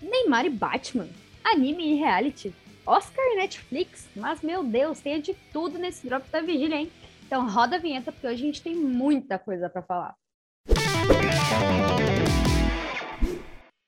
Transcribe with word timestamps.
Neymar 0.00 0.46
e 0.46 0.50
Batman, 0.50 1.08
anime 1.44 1.92
e 1.92 1.94
reality, 1.96 2.54
Oscar 2.86 3.24
e 3.32 3.36
Netflix, 3.36 4.08
mas 4.16 4.40
meu 4.40 4.64
Deus, 4.64 5.00
tem 5.00 5.20
de 5.20 5.34
tudo 5.52 5.78
nesse 5.78 6.06
Drops 6.06 6.30
da 6.30 6.40
Vigília, 6.40 6.76
hein? 6.76 6.90
Então 7.26 7.48
roda 7.48 7.76
a 7.76 7.78
vinheta 7.78 8.10
porque 8.10 8.26
hoje 8.26 8.42
a 8.42 8.46
gente 8.46 8.62
tem 8.62 8.74
muita 8.74 9.38
coisa 9.38 9.68
para 9.68 9.82
falar. 9.82 10.14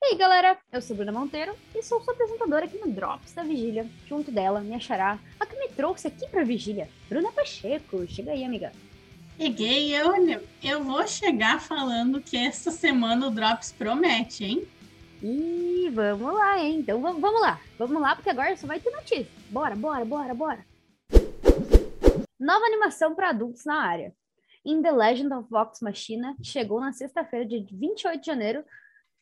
E 0.01 0.05
aí, 0.05 0.15
galera, 0.17 0.57
eu 0.71 0.81
sou 0.81 0.95
Bruna 0.95 1.11
Monteiro 1.11 1.55
e 1.73 1.81
sou 1.81 1.99
sua 2.01 2.13
apresentadora 2.13 2.65
aqui 2.65 2.77
no 2.77 2.91
Drops 2.91 3.33
da 3.33 3.41
Vigília. 3.41 3.89
Junto 4.07 4.31
dela, 4.31 4.61
minha 4.61 4.79
xará, 4.79 5.17
a 5.39 5.45
que 5.45 5.57
me 5.57 5.69
trouxe 5.69 6.07
aqui 6.07 6.27
pra 6.27 6.43
Vigília, 6.43 6.89
Bruna 7.09 7.31
Pacheco. 7.31 8.05
Chega 8.07 8.31
aí, 8.31 8.43
amiga. 8.43 8.71
Cheguei, 9.37 9.95
eu, 9.95 10.13
eu 10.61 10.83
vou 10.83 11.07
chegar 11.07 11.59
falando 11.59 12.21
que 12.21 12.37
essa 12.37 12.69
semana 12.69 13.27
o 13.27 13.31
Drops 13.31 13.71
promete, 13.71 14.45
hein? 14.45 14.67
E 15.25 15.89
vamos 15.93 16.33
lá, 16.33 16.59
hein? 16.59 16.79
Então 16.79 17.01
vamos 17.01 17.39
lá, 17.39 17.57
vamos 17.79 18.01
lá, 18.01 18.13
porque 18.13 18.29
agora 18.29 18.57
só 18.57 18.67
vai 18.67 18.81
ter 18.81 18.91
notícia. 18.91 19.31
Bora, 19.49 19.73
bora, 19.73 20.03
bora, 20.03 20.33
bora. 20.33 20.65
Nova 22.37 22.65
animação 22.65 23.15
para 23.15 23.29
adultos 23.29 23.63
na 23.63 23.81
área. 23.81 24.13
In 24.65 24.81
The 24.81 24.91
Legend 24.91 25.33
of 25.33 25.49
Vox 25.49 25.79
Machina 25.79 26.35
chegou 26.43 26.81
na 26.81 26.91
sexta-feira, 26.91 27.45
de 27.45 27.65
28 27.71 28.19
de 28.19 28.25
janeiro, 28.25 28.65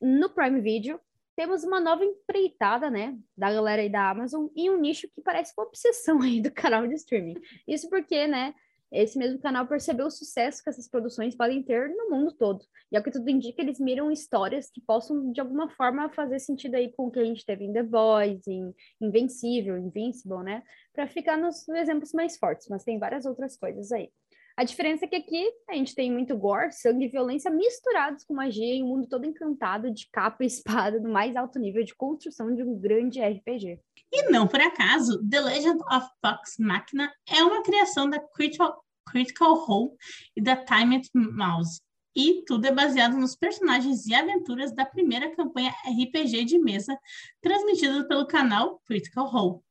no 0.01 0.27
Prime 0.27 0.59
Video. 0.59 0.99
Temos 1.35 1.63
uma 1.63 1.79
nova 1.79 2.03
empreitada, 2.03 2.89
né, 2.89 3.15
da 3.37 3.53
galera 3.53 3.83
aí 3.83 3.89
da 3.89 4.09
Amazon, 4.09 4.47
e 4.55 4.71
um 4.71 4.79
nicho 4.79 5.07
que 5.13 5.21
parece 5.21 5.53
uma 5.55 5.67
obsessão 5.67 6.19
aí 6.23 6.41
do 6.41 6.51
canal 6.51 6.87
de 6.87 6.95
streaming. 6.95 7.39
Isso 7.67 7.87
porque, 7.91 8.25
né, 8.25 8.55
esse 8.91 9.17
mesmo 9.17 9.39
canal 9.39 9.65
percebeu 9.67 10.07
o 10.07 10.11
sucesso 10.11 10.61
que 10.61 10.69
essas 10.69 10.87
produções 10.89 11.35
podem 11.35 11.63
ter 11.63 11.89
no 11.89 12.09
mundo 12.09 12.33
todo. 12.33 12.65
E 12.91 12.97
ao 12.97 13.03
que 13.03 13.11
tudo 13.11 13.29
indica, 13.29 13.61
eles 13.61 13.79
miram 13.79 14.11
histórias 14.11 14.69
que 14.69 14.81
possam, 14.81 15.31
de 15.31 15.39
alguma 15.39 15.69
forma, 15.69 16.09
fazer 16.09 16.39
sentido 16.39 16.75
aí 16.75 16.91
com 16.91 17.07
o 17.07 17.11
que 17.11 17.19
a 17.19 17.25
gente 17.25 17.45
teve 17.45 17.63
em 17.63 17.71
The 17.71 17.83
Boys, 17.83 18.45
em 18.47 18.73
Invencível, 18.99 19.77
Invincible, 19.77 20.43
né? 20.43 20.61
Para 20.93 21.07
ficar 21.07 21.37
nos 21.37 21.67
exemplos 21.69 22.11
mais 22.11 22.37
fortes, 22.37 22.67
mas 22.69 22.83
tem 22.83 22.99
várias 22.99 23.25
outras 23.25 23.57
coisas 23.57 23.91
aí. 23.91 24.09
A 24.57 24.63
diferença 24.63 25.05
é 25.05 25.07
que 25.07 25.15
aqui 25.15 25.49
a 25.69 25.73
gente 25.73 25.95
tem 25.95 26.11
muito 26.11 26.37
gore, 26.37 26.71
sangue 26.73 27.05
e 27.05 27.09
violência 27.09 27.49
misturados 27.49 28.25
com 28.25 28.33
magia 28.33 28.75
em 28.75 28.83
um 28.83 28.87
mundo 28.87 29.07
todo 29.07 29.25
encantado 29.25 29.89
de 29.89 30.09
capa 30.11 30.43
e 30.43 30.47
espada 30.47 30.99
do 30.99 31.09
mais 31.09 31.35
alto 31.35 31.57
nível 31.57 31.83
de 31.83 31.95
construção 31.95 32.53
de 32.53 32.61
um 32.61 32.77
grande 32.77 33.21
RPG. 33.21 33.79
E 34.13 34.29
não 34.29 34.45
por 34.45 34.59
acaso, 34.59 35.25
The 35.29 35.39
Legend 35.39 35.79
of 35.89 36.07
Vox 36.21 36.57
Machina 36.59 37.13
é 37.25 37.41
uma 37.43 37.63
criação 37.63 38.09
da 38.09 38.19
Critical, 38.19 38.83
Critical 39.09 39.55
Role 39.55 39.91
e 40.35 40.41
da 40.41 40.57
Timed 40.57 41.09
Mouse. 41.15 41.81
E 42.13 42.43
tudo 42.45 42.65
é 42.65 42.73
baseado 42.73 43.15
nos 43.15 43.37
personagens 43.37 44.05
e 44.05 44.13
aventuras 44.13 44.75
da 44.75 44.85
primeira 44.85 45.33
campanha 45.33 45.73
RPG 45.87 46.43
de 46.43 46.59
mesa 46.59 46.97
transmitida 47.41 48.05
pelo 48.05 48.27
canal 48.27 48.81
Critical 48.85 49.27
Role. 49.27 49.61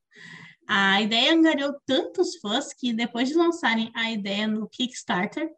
A 0.67 0.99
ideia 1.01 1.33
angariou 1.33 1.75
tantos 1.85 2.37
fãs 2.37 2.73
que, 2.73 2.93
depois 2.93 3.29
de 3.29 3.35
lançarem 3.35 3.91
a 3.93 4.09
ideia 4.09 4.47
no 4.47 4.67
Kickstarter, 4.67 5.51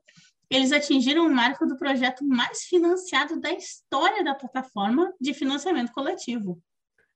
eles 0.50 0.74
atingiram 0.74 1.26
o 1.26 1.34
marco 1.34 1.66
do 1.66 1.78
projeto 1.78 2.26
mais 2.26 2.64
financiado 2.64 3.40
da 3.40 3.52
história 3.52 4.26
da 4.26 4.36
plataforma 4.36 5.14
de 5.22 5.34
financiamento 5.34 5.94
coletivo 5.94 6.62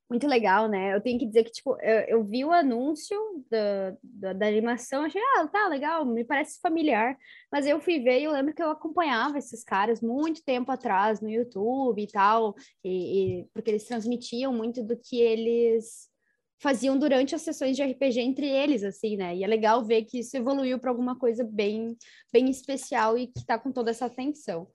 muito 0.10 0.28
legal, 0.28 0.68
né? 0.70 0.96
Eu 0.96 1.02
tenho 1.02 1.20
que 1.20 1.26
dizer 1.26 1.44
que, 1.44 1.52
tipo, 1.52 1.78
eu, 1.82 2.00
eu 2.08 2.24
vi 2.24 2.46
o 2.46 2.52
anúncio 2.52 3.18
da, 3.50 3.98
da, 4.02 4.34
da, 4.34 4.48
animação, 4.48 5.04
achei, 5.04 5.22
ah, 5.38 5.48
tá, 5.48 5.68
legal, 5.68 6.06
me 6.06 6.24
parece 6.24 6.60
familiar, 6.62 7.18
mas 7.52 7.68
eu 7.68 7.80
fui 7.82 8.00
ver 8.00 8.22
e 8.22 8.24
eu 8.24 8.32
lembro 8.32 8.54
que 8.54 8.64
eu 8.64 8.72
acompanhava 8.72 9.38
esses 9.38 9.64
caras 9.64 10.02
muito 10.02 10.44
tempo 10.44 10.72
atrás 10.72 11.20
no 11.20 11.30
YouTube 11.30 12.02
e 12.02 12.08
tal, 12.08 12.56
e, 12.84 13.42
e 13.42 13.46
porque 13.54 13.70
eles 13.70 13.86
transmitiam 13.86 14.54
muito 14.54 14.82
do 14.82 14.98
que 14.98 15.20
eles 15.20 16.10
faziam 16.60 16.98
durante 16.98 17.36
as 17.36 17.42
sessões 17.42 17.76
de 17.76 17.84
RPG 17.84 18.20
entre 18.20 18.48
eles, 18.48 18.84
assim, 18.84 19.16
né? 19.16 19.36
E 19.36 19.44
é 19.44 19.48
legal 19.48 19.86
ver 19.86 20.04
que 20.06 20.20
isso 20.20 20.36
evoluiu 20.36 20.80
para 20.80 20.90
alguma 20.90 21.18
coisa 21.18 21.44
bem, 21.44 21.96
bem 22.34 22.50
especial 22.50 23.17
e 23.17 23.28
que 23.28 23.40
está 23.40 23.60
com 23.60 23.72
toda 23.72 23.92
essa 23.92 24.06
atenção. 24.06 24.67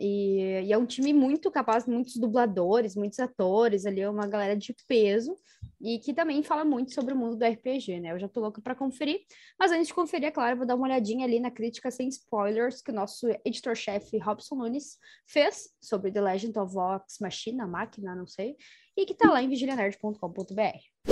E, 0.00 0.62
e, 0.64 0.72
é 0.72 0.78
um 0.78 0.86
time 0.86 1.12
muito 1.12 1.50
capaz, 1.50 1.86
muitos 1.86 2.16
dubladores, 2.16 2.96
muitos 2.96 3.20
atores 3.20 3.84
ali, 3.84 4.00
é 4.00 4.08
uma 4.08 4.26
galera 4.26 4.56
de 4.56 4.74
peso 4.88 5.36
e 5.78 5.98
que 5.98 6.14
também 6.14 6.42
fala 6.42 6.64
muito 6.64 6.94
sobre 6.94 7.12
o 7.12 7.16
mundo 7.16 7.36
do 7.36 7.44
RPG, 7.44 8.00
né? 8.00 8.12
Eu 8.12 8.18
já 8.18 8.26
tô 8.26 8.40
louca 8.40 8.62
para 8.62 8.74
conferir, 8.74 9.20
mas 9.58 9.70
antes 9.72 9.88
de 9.88 9.94
conferir, 9.94 10.28
é 10.28 10.30
claro, 10.30 10.56
vou 10.56 10.66
dar 10.66 10.74
uma 10.74 10.86
olhadinha 10.86 11.26
ali 11.26 11.38
na 11.38 11.50
crítica 11.50 11.90
sem 11.90 12.08
spoilers 12.08 12.80
que 12.80 12.90
o 12.90 12.94
nosso 12.94 13.28
editor-chefe 13.44 14.16
Robson 14.16 14.54
Nunes 14.54 14.98
fez 15.26 15.68
sobre 15.82 16.10
The 16.10 16.22
Legend 16.22 16.58
of 16.58 16.72
Vox 16.72 17.18
Machina, 17.20 17.66
máquina, 17.66 18.14
não 18.14 18.26
sei, 18.26 18.56
e 18.96 19.04
que 19.04 19.14
tá 19.14 19.30
lá 19.30 19.42
em 19.42 19.50
vigilianerd.com.br. 19.50 21.10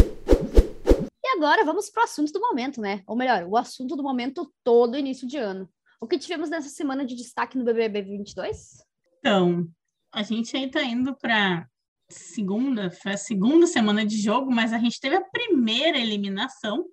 E 1.23 1.37
agora 1.37 1.63
vamos 1.63 1.91
pro 1.91 2.05
assunto 2.05 2.33
do 2.33 2.41
momento, 2.41 2.81
né? 2.81 3.03
Ou 3.07 3.15
melhor, 3.15 3.45
o 3.45 3.55
assunto 3.55 3.95
do 3.95 4.03
momento 4.03 4.51
todo 4.65 4.97
início 4.97 5.29
de 5.29 5.37
ano. 5.37 5.69
O 6.01 6.07
que 6.07 6.19
tivemos 6.19 6.49
nessa 6.49 6.69
semana 6.69 7.05
de 7.05 7.15
destaque 7.15 7.59
no 7.59 7.65
BBB 7.65 8.03
22? 8.03 8.79
Então, 9.19 9.69
a 10.13 10.23
gente 10.23 10.57
aí 10.57 10.71
tá 10.71 10.83
indo 10.83 11.15
para 11.17 11.69
segunda, 12.09 12.91
foi 12.91 13.13
a 13.13 13.17
segunda 13.19 13.67
semana 13.67 14.07
de 14.07 14.17
jogo, 14.17 14.51
mas 14.51 14.73
a 14.73 14.79
gente 14.79 15.01
teve 15.01 15.17
a 15.17 15.25
primeira 15.25 15.99
eliminação. 15.99 16.87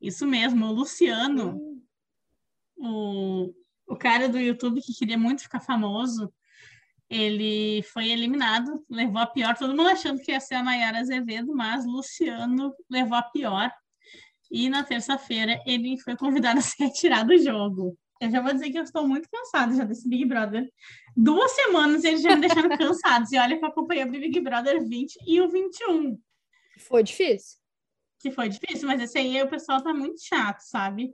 Isso 0.00 0.26
mesmo, 0.26 0.66
o 0.66 0.72
Luciano, 0.72 1.60
o, 2.76 3.52
o 3.86 3.96
cara 3.96 4.28
do 4.28 4.38
YouTube 4.38 4.80
que 4.80 4.94
queria 4.94 5.18
muito 5.18 5.42
ficar 5.42 5.60
famoso, 5.60 6.32
ele 7.10 7.82
foi 7.82 8.08
eliminado, 8.08 8.84
levou 8.88 9.18
a 9.18 9.26
pior, 9.26 9.56
todo 9.56 9.76
mundo 9.76 9.88
achando 9.88 10.20
que 10.22 10.32
ia 10.32 10.40
ser 10.40 10.54
a 10.54 10.62
Nayara 10.62 11.00
Azevedo, 11.00 11.54
mas 11.54 11.84
Luciano 11.84 12.74
levou 12.88 13.16
a 13.16 13.22
pior. 13.22 13.70
E 14.52 14.68
na 14.68 14.84
terça-feira 14.84 15.62
ele 15.66 15.98
foi 15.98 16.14
convidado 16.14 16.58
a 16.58 16.62
se 16.62 16.76
retirar 16.78 17.24
do 17.24 17.36
jogo. 17.38 17.98
Eu 18.20 18.30
já 18.30 18.40
vou 18.40 18.52
dizer 18.52 18.70
que 18.70 18.78
eu 18.78 18.82
estou 18.82 19.08
muito 19.08 19.28
cansada 19.28 19.74
já 19.74 19.84
desse 19.84 20.08
Big 20.08 20.26
Brother. 20.26 20.70
Duas 21.16 21.50
semanas 21.52 22.04
eles 22.04 22.22
já 22.22 22.36
me 22.36 22.42
deixaram 22.42 22.68
cansados. 22.76 23.32
E 23.32 23.38
olha 23.38 23.58
que 23.58 23.64
eu 23.64 23.68
acompanhei 23.68 24.04
o 24.04 24.10
Big 24.10 24.38
Brother 24.40 24.86
20 24.86 25.18
e 25.26 25.40
o 25.40 25.48
21. 25.48 26.20
Foi 26.78 27.02
difícil? 27.02 27.58
Que 28.20 28.30
foi 28.30 28.48
difícil, 28.48 28.86
mas 28.86 29.00
esse 29.00 29.18
aí 29.18 29.42
o 29.42 29.48
pessoal 29.48 29.82
tá 29.82 29.92
muito 29.92 30.22
chato, 30.22 30.60
sabe? 30.60 31.12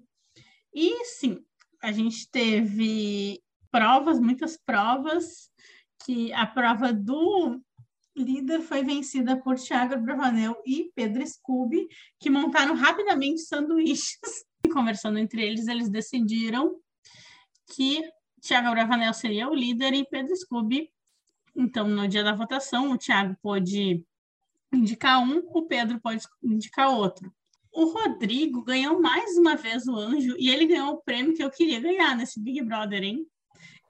E 0.75 1.05
sim, 1.07 1.39
a 1.83 1.93
gente 1.93 2.29
teve 2.31 3.41
provas, 3.71 4.21
muitas 4.21 4.59
provas, 4.59 5.51
que 6.05 6.33
a 6.33 6.47
prova 6.47 6.93
do 6.93 7.61
líder 8.19 8.61
foi 8.61 8.83
vencida 8.83 9.37
por 9.37 9.57
Thiago 9.57 10.01
Bravanel 10.01 10.57
e 10.67 10.91
Pedro 10.95 11.27
Scooby, 11.27 11.89
que 12.19 12.29
montaram 12.31 12.75
rapidamente 12.75 13.41
sanduíches. 13.43 14.19
Conversando 14.73 15.19
entre 15.19 15.43
eles, 15.43 15.67
eles 15.69 15.89
decidiram 15.89 16.77
que 17.75 18.03
Thiago 18.41 18.71
Bravanel 18.71 19.13
seria 19.15 19.49
o 19.49 19.55
líder 19.55 19.95
e 19.95 20.07
Pedro 20.09 20.37
Scooby. 20.37 20.91
Então, 21.57 21.89
no 21.89 22.07
dia 22.07 22.23
da 22.23 22.35
votação, 22.35 22.93
o 22.93 22.99
Thiago 22.99 23.37
pode 23.43 24.05
indicar 24.73 25.21
um, 25.21 25.43
o 25.47 25.63
Pedro 25.63 26.01
pode 26.01 26.23
indicar 26.43 26.91
outro. 26.91 27.33
O 27.73 27.87
Rodrigo 27.87 28.63
ganhou 28.63 29.01
mais 29.01 29.37
uma 29.37 29.57
vez 29.57 29.87
o 29.87 29.97
anjo 29.97 30.35
e 30.39 30.51
ele 30.51 30.67
ganhou 30.67 30.95
o 30.95 31.03
prêmio 31.03 31.35
que 31.35 31.43
eu 31.43 31.51
queria 31.51 31.81
ganhar 31.81 32.17
nesse 32.17 32.41
Big 32.41 32.63
Brother, 32.63 33.03
hein? 33.03 33.27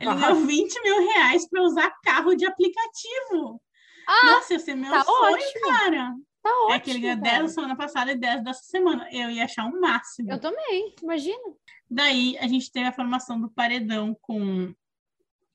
Ele 0.01 0.15
ganhou 0.15 0.47
20 0.47 0.83
mil 0.83 1.01
reais 1.09 1.49
para 1.49 1.63
usar 1.63 1.91
carro 2.03 2.35
de 2.35 2.47
aplicativo. 2.47 3.61
Ah, 4.09 4.27
Nossa, 4.27 4.55
esse 4.55 4.71
é 4.71 4.75
meu 4.75 4.91
tá 4.91 5.05
sonho, 5.05 5.35
ótimo. 5.35 5.69
cara. 5.69 6.15
Tá 6.43 6.51
ótimo. 6.51 6.73
É 6.73 6.81
que 6.81 6.91
ele 6.91 7.01
ganhou 7.01 7.21
10 7.21 7.43
da 7.43 7.49
semana 7.49 7.77
passada 7.77 8.11
e 8.11 8.17
10 8.17 8.43
dessa 8.43 8.63
semana. 8.63 9.07
Eu 9.13 9.31
ia 9.31 9.45
achar 9.45 9.67
um 9.67 9.79
máximo. 9.79 10.33
Eu 10.33 10.41
também, 10.41 10.95
imagina. 11.03 11.55
Daí 11.91 12.39
a 12.39 12.47
gente 12.49 12.73
teve 12.73 12.87
a 12.87 12.93
formação 12.93 13.39
do 13.39 13.51
paredão 13.51 14.17
com. 14.23 14.75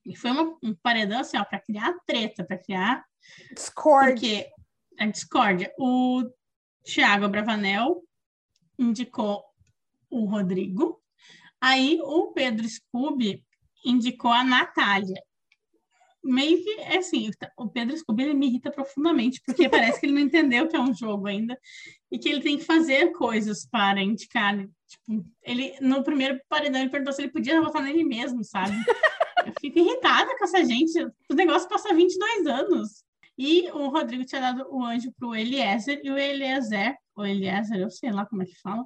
E 0.06 0.16
foi 0.16 0.30
uma, 0.30 0.56
um 0.62 0.76
paredão 0.76 1.22
assim, 1.22 1.36
ó, 1.38 1.44
para 1.44 1.60
criar 1.62 1.96
treta, 2.06 2.44
para 2.44 2.60
criar. 2.60 3.04
Discord. 3.56 4.12
Porque 4.12 4.52
a 5.00 5.08
discórdia. 5.08 5.74
O 5.80 6.24
Thiago 6.84 7.28
Bravanel 7.30 8.04
indicou 8.78 9.44
o 10.12 10.26
Rodrigo. 10.26 11.02
Aí 11.60 12.00
o 12.04 12.34
Pedro 12.34 12.68
Scooby 12.70 13.44
indicou 13.84 14.32
a 14.32 14.44
Natália 14.44 15.20
meio 16.24 16.64
que, 16.64 16.70
é 16.80 16.98
assim, 16.98 17.30
o 17.58 17.68
Pedro 17.68 17.98
Scooby 17.98 18.24
ele 18.24 18.34
me 18.34 18.48
irrita 18.48 18.72
profundamente, 18.72 19.42
porque 19.46 19.68
parece 19.68 20.00
que 20.00 20.06
ele 20.06 20.14
não 20.14 20.22
entendeu 20.22 20.68
que 20.68 20.76
é 20.76 20.80
um 20.80 20.94
jogo 20.94 21.28
ainda, 21.28 21.58
e 22.12 22.18
que 22.18 22.30
ele 22.30 22.42
tem 22.42 22.58
que 22.58 22.64
fazer 22.64 23.12
coisas 23.12 23.66
para 23.66 24.02
indicar, 24.02 24.58
tipo, 24.88 25.26
ele, 25.44 25.76
no 25.82 26.04
primeiro 26.04 26.40
paredão, 26.48 26.82
ele 26.82 26.90
perguntou 26.90 27.14
se 27.14 27.22
ele 27.22 27.32
podia 27.32 27.62
votar 27.62 27.84
nele 27.84 28.04
mesmo, 28.04 28.44
sabe? 28.44 28.76
Eu 29.46 29.54
fico 29.60 29.80
irritada 29.80 30.38
com 30.38 30.46
essa 30.46 30.64
gente, 30.64 30.98
o 31.30 31.34
negócio 31.34 31.68
passa 31.68 31.94
22 31.94 32.48
anos. 32.48 33.04
E 33.38 33.70
o 33.72 33.90
Rodrigo 33.90 34.24
tinha 34.24 34.40
dado 34.40 34.68
o 34.70 34.86
anjo 34.86 35.12
para 35.18 35.28
o 35.28 35.36
Eliezer, 35.36 36.00
e 36.04 36.12
o 36.12 36.18
Eliezer, 36.18 36.96
o 37.16 37.26
Eliezer, 37.26 37.80
eu 37.80 37.90
sei 37.90 38.12
lá 38.12 38.26
como 38.26 38.44
é 38.44 38.46
que 38.46 38.60
fala, 38.62 38.86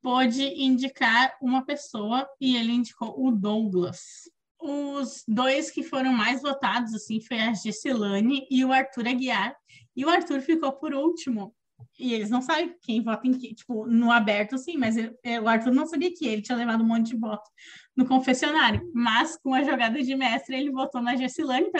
pôde 0.00 0.42
indicar 0.42 1.36
uma 1.42 1.66
pessoa, 1.66 2.26
e 2.40 2.56
ele 2.56 2.72
indicou 2.72 3.14
o 3.18 3.32
Douglas. 3.32 4.30
Os 4.60 5.24
dois 5.26 5.70
que 5.70 5.82
foram 5.82 6.12
mais 6.12 6.42
votados, 6.42 6.94
assim, 6.94 7.20
foi 7.20 7.40
a 7.40 7.54
Gessilane 7.54 8.46
e 8.50 8.64
o 8.64 8.72
Arthur 8.72 9.08
Aguiar. 9.08 9.56
E 9.96 10.04
o 10.04 10.08
Arthur 10.08 10.40
ficou 10.40 10.72
por 10.72 10.94
último. 10.94 11.54
E 11.98 12.12
eles 12.12 12.30
não 12.30 12.42
sabem 12.42 12.76
quem 12.82 13.02
vota 13.02 13.26
em 13.26 13.32
quem, 13.32 13.54
tipo, 13.54 13.86
no 13.86 14.10
aberto, 14.10 14.58
sim, 14.58 14.76
mas 14.76 14.96
o 14.96 15.48
Arthur 15.48 15.72
não 15.72 15.86
sabia 15.86 16.12
que 16.12 16.26
ele 16.26 16.42
tinha 16.42 16.56
levado 16.56 16.82
um 16.82 16.86
monte 16.86 17.08
de 17.08 17.16
voto 17.16 17.48
no 17.96 18.06
confessionário. 18.06 18.90
Mas 18.94 19.36
com 19.36 19.54
a 19.54 19.62
jogada 19.62 20.02
de 20.02 20.14
mestre, 20.14 20.56
ele 20.56 20.70
votou 20.70 21.00
na 21.00 21.16
Gessilane, 21.16 21.70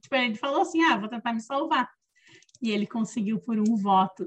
tipo, 0.00 0.14
ele 0.14 0.34
falou 0.34 0.62
assim: 0.62 0.82
ah, 0.84 0.96
vou 0.96 1.08
tentar 1.08 1.32
me 1.32 1.40
salvar. 1.40 1.88
E 2.60 2.70
ele 2.70 2.86
conseguiu 2.86 3.38
por 3.40 3.58
um 3.58 3.76
voto. 3.76 4.26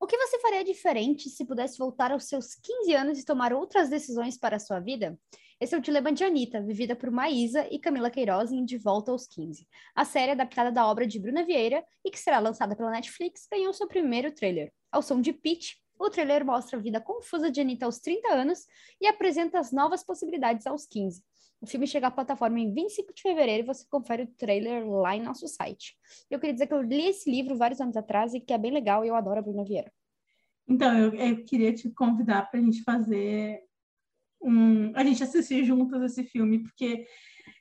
O 0.00 0.06
que 0.06 0.16
você 0.16 0.38
faria 0.40 0.64
diferente 0.64 1.28
se 1.28 1.44
pudesse 1.44 1.78
voltar 1.78 2.12
aos 2.12 2.24
seus 2.24 2.54
15 2.54 2.94
anos 2.94 3.18
e 3.18 3.24
tomar 3.24 3.52
outras 3.52 3.88
decisões 3.88 4.38
para 4.38 4.56
a 4.56 4.60
sua 4.60 4.78
vida? 4.78 5.18
Esse 5.58 5.74
é 5.74 5.78
o 5.78 5.80
Dilema 5.80 6.12
de 6.12 6.22
Anitta, 6.22 6.60
vivida 6.60 6.94
por 6.94 7.10
Maísa 7.10 7.66
e 7.70 7.78
Camila 7.78 8.10
Queiroz 8.10 8.52
em 8.52 8.62
De 8.62 8.76
Volta 8.76 9.10
aos 9.10 9.26
15. 9.26 9.66
A 9.94 10.04
série 10.04 10.32
adaptada 10.32 10.70
da 10.70 10.86
obra 10.86 11.06
de 11.06 11.18
Bruna 11.18 11.46
Vieira 11.46 11.82
e 12.04 12.10
que 12.10 12.18
será 12.18 12.38
lançada 12.38 12.76
pela 12.76 12.90
Netflix 12.90 13.48
ganhou 13.50 13.72
seu 13.72 13.88
primeiro 13.88 14.30
trailer. 14.30 14.70
Ao 14.92 15.00
som 15.00 15.18
de 15.18 15.32
Pitch, 15.32 15.76
o 15.98 16.10
trailer 16.10 16.44
mostra 16.44 16.78
a 16.78 16.82
vida 16.82 17.00
confusa 17.00 17.50
de 17.50 17.58
Anitta 17.58 17.86
aos 17.86 17.98
30 18.00 18.34
anos 18.34 18.66
e 19.00 19.06
apresenta 19.06 19.58
as 19.58 19.72
novas 19.72 20.04
possibilidades 20.04 20.66
aos 20.66 20.84
15. 20.84 21.24
O 21.58 21.66
filme 21.66 21.86
chega 21.86 22.08
à 22.08 22.10
plataforma 22.10 22.60
em 22.60 22.74
25 22.74 23.14
de 23.14 23.22
fevereiro 23.22 23.62
e 23.62 23.66
você 23.66 23.86
confere 23.88 24.24
o 24.24 24.26
trailer 24.36 24.86
lá 24.86 25.16
em 25.16 25.22
nosso 25.22 25.48
site. 25.48 25.96
Eu 26.30 26.38
queria 26.38 26.52
dizer 26.52 26.66
que 26.66 26.74
eu 26.74 26.82
li 26.82 27.06
esse 27.06 27.30
livro 27.30 27.56
vários 27.56 27.80
anos 27.80 27.96
atrás 27.96 28.34
e 28.34 28.40
que 28.40 28.52
é 28.52 28.58
bem 28.58 28.72
legal 28.72 29.06
e 29.06 29.08
eu 29.08 29.14
adoro 29.14 29.38
a 29.38 29.42
Bruna 29.42 29.64
Vieira. 29.64 29.90
Então, 30.68 30.98
eu, 30.98 31.14
eu 31.14 31.44
queria 31.46 31.72
te 31.72 31.88
convidar 31.88 32.50
para 32.50 32.60
a 32.60 32.62
gente 32.62 32.82
fazer 32.82 33.64
um. 34.46 34.92
A 34.94 35.04
gente 35.04 35.22
assistir 35.22 35.64
juntas 35.64 36.02
esse 36.02 36.24
filme, 36.24 36.62
porque 36.62 37.06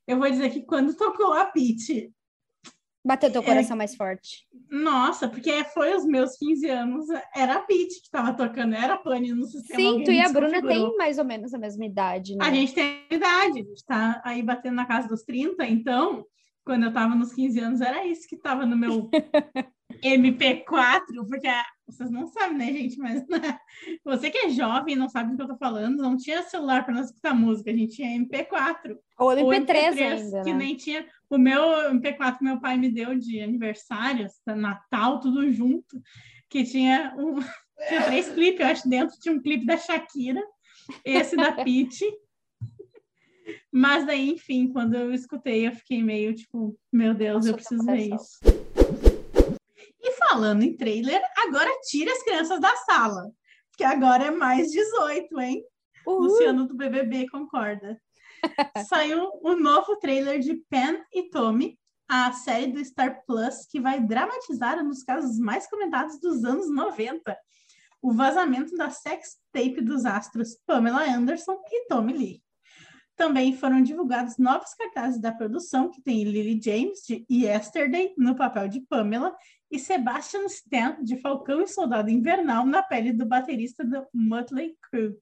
eu 0.07 0.17
vou 0.17 0.29
dizer 0.29 0.49
que 0.51 0.61
quando 0.61 0.95
tocou 0.95 1.33
a 1.33 1.45
Pete. 1.45 2.11
Bateu 3.05 3.31
teu 3.31 3.41
é 3.41 3.45
coração 3.45 3.75
é... 3.75 3.77
mais 3.77 3.95
forte. 3.95 4.47
Nossa, 4.69 5.29
porque 5.29 5.63
foi 5.65 5.95
os 5.95 6.05
meus 6.05 6.37
15 6.37 6.67
anos, 6.69 7.05
era 7.35 7.55
a 7.55 7.61
Pete 7.61 7.99
que 7.99 8.05
estava 8.05 8.33
tocando, 8.33 8.73
era 8.73 8.95
a 8.95 8.97
Pani 8.97 9.31
no 9.31 9.45
sistema. 9.45 9.79
Sim, 9.79 10.03
tu 10.03 10.11
e 10.11 10.19
a 10.19 10.29
Bruna 10.29 10.61
têm 10.61 10.95
mais 10.97 11.19
ou 11.19 11.25
menos 11.25 11.53
a 11.53 11.59
mesma 11.59 11.85
idade, 11.85 12.35
né? 12.35 12.45
A 12.45 12.51
gente 12.51 12.73
tem 12.73 13.03
idade, 13.11 13.59
a 13.59 13.63
gente 13.63 13.73
está 13.73 14.21
aí 14.25 14.41
batendo 14.41 14.75
na 14.75 14.87
casa 14.87 15.07
dos 15.07 15.21
30, 15.21 15.67
então, 15.67 16.25
quando 16.65 16.83
eu 16.83 16.89
estava 16.89 17.13
nos 17.13 17.31
15 17.31 17.59
anos, 17.59 17.81
era 17.81 18.05
isso 18.07 18.27
que 18.27 18.35
estava 18.35 18.65
no 18.65 18.75
meu 18.75 19.07
MP4, 19.93 21.01
porque 21.27 21.47
vocês 21.87 22.09
não 22.09 22.27
sabem, 22.27 22.57
né, 22.57 22.73
gente? 22.73 22.97
Mas 22.97 23.27
né? 23.27 23.59
você 24.03 24.29
que 24.29 24.37
é 24.37 24.49
jovem 24.49 24.95
e 24.95 24.97
não 24.97 25.09
sabe 25.09 25.31
do 25.31 25.37
que 25.37 25.43
eu 25.43 25.47
tô 25.47 25.57
falando, 25.57 25.97
não 25.97 26.17
tinha 26.17 26.43
celular 26.43 26.83
para 26.83 26.95
nós 26.95 27.07
escutar 27.07 27.33
música, 27.33 27.71
a 27.71 27.73
gente 27.73 27.95
tinha 27.95 28.19
MP4. 28.19 28.97
Ou 29.19 29.29
MP3, 29.29 29.43
Ou 29.43 29.51
MP3 29.51 30.01
ainda. 30.01 30.43
Que 30.43 30.51
né? 30.51 30.57
nem 30.57 30.75
tinha. 30.75 31.05
O 31.29 31.37
meu 31.37 31.61
MP4 31.93 32.37
meu 32.41 32.59
pai 32.59 32.77
me 32.77 32.89
deu 32.89 33.17
de 33.17 33.39
aniversário, 33.39 34.27
Natal, 34.47 35.19
tudo 35.19 35.51
junto, 35.51 36.01
que 36.49 36.63
tinha 36.63 37.13
um. 37.17 37.35
Tinha 37.89 38.03
três 38.03 38.29
clipes, 38.29 38.61
eu 38.61 38.67
acho, 38.67 38.89
dentro 38.89 39.19
tinha 39.19 39.35
um 39.35 39.41
clipe 39.41 39.65
da 39.65 39.75
Shakira, 39.75 40.41
esse 41.03 41.35
da 41.35 41.51
Pitty. 41.51 42.05
Mas 43.69 44.05
daí, 44.05 44.29
enfim, 44.29 44.71
quando 44.71 44.95
eu 44.95 45.13
escutei, 45.13 45.67
eu 45.67 45.73
fiquei 45.73 46.01
meio 46.01 46.33
tipo, 46.33 46.79
meu 46.89 47.13
Deus, 47.13 47.45
Nossa, 47.45 47.49
eu 47.49 47.53
preciso 47.55 47.85
ver 47.85 48.15
isso 48.15 48.54
falando 50.35 50.63
em 50.63 50.75
trailer, 50.75 51.21
agora 51.47 51.69
tira 51.87 52.11
as 52.11 52.21
crianças 52.21 52.59
da 52.59 52.75
sala, 52.75 53.31
que 53.77 53.85
agora 53.85 54.25
é 54.25 54.31
mais 54.31 54.69
18, 54.69 55.39
hein? 55.39 55.63
Uhul. 56.05 56.23
Luciano 56.23 56.67
do 56.67 56.75
BBB 56.75 57.29
concorda. 57.29 57.97
Saiu 58.89 59.29
o 59.41 59.51
um 59.51 59.55
novo 59.57 59.95
trailer 59.95 60.39
de 60.39 60.55
Pen 60.69 61.01
e 61.13 61.29
Tommy, 61.29 61.79
a 62.05 62.33
série 62.33 62.67
do 62.67 62.83
Star 62.83 63.23
Plus 63.25 63.65
que 63.65 63.79
vai 63.79 64.01
dramatizar 64.01 64.77
um 64.77 64.89
dos 64.89 65.03
casos 65.03 65.39
mais 65.39 65.69
comentados 65.69 66.19
dos 66.19 66.43
anos 66.43 66.69
90, 66.69 67.37
o 68.01 68.11
vazamento 68.11 68.75
da 68.75 68.89
sex 68.89 69.37
tape 69.53 69.79
dos 69.79 70.05
astros 70.05 70.57
Pamela 70.67 71.09
Anderson 71.09 71.57
e 71.71 71.87
Tommy 71.87 72.11
Lee. 72.11 72.43
Também 73.15 73.55
foram 73.55 73.81
divulgados 73.81 74.37
novos 74.37 74.73
cartazes 74.73 75.21
da 75.21 75.31
produção, 75.31 75.89
que 75.89 76.01
tem 76.01 76.25
Lily 76.25 76.59
James, 76.61 76.99
de 77.07 77.25
Yesterday, 77.31 78.13
no 78.17 78.35
papel 78.35 78.67
de 78.67 78.81
Pamela, 78.81 79.33
e 79.71 79.79
Sebastian 79.79 80.45
Stan, 80.45 80.97
de 81.01 81.17
Falcão 81.17 81.61
e 81.61 81.67
Soldado 81.67 82.09
Invernal, 82.09 82.65
na 82.65 82.81
pele 82.83 83.11
do 83.11 83.25
baterista 83.25 83.83
do 83.83 84.05
Motley 84.13 84.75
Crue. 84.89 85.15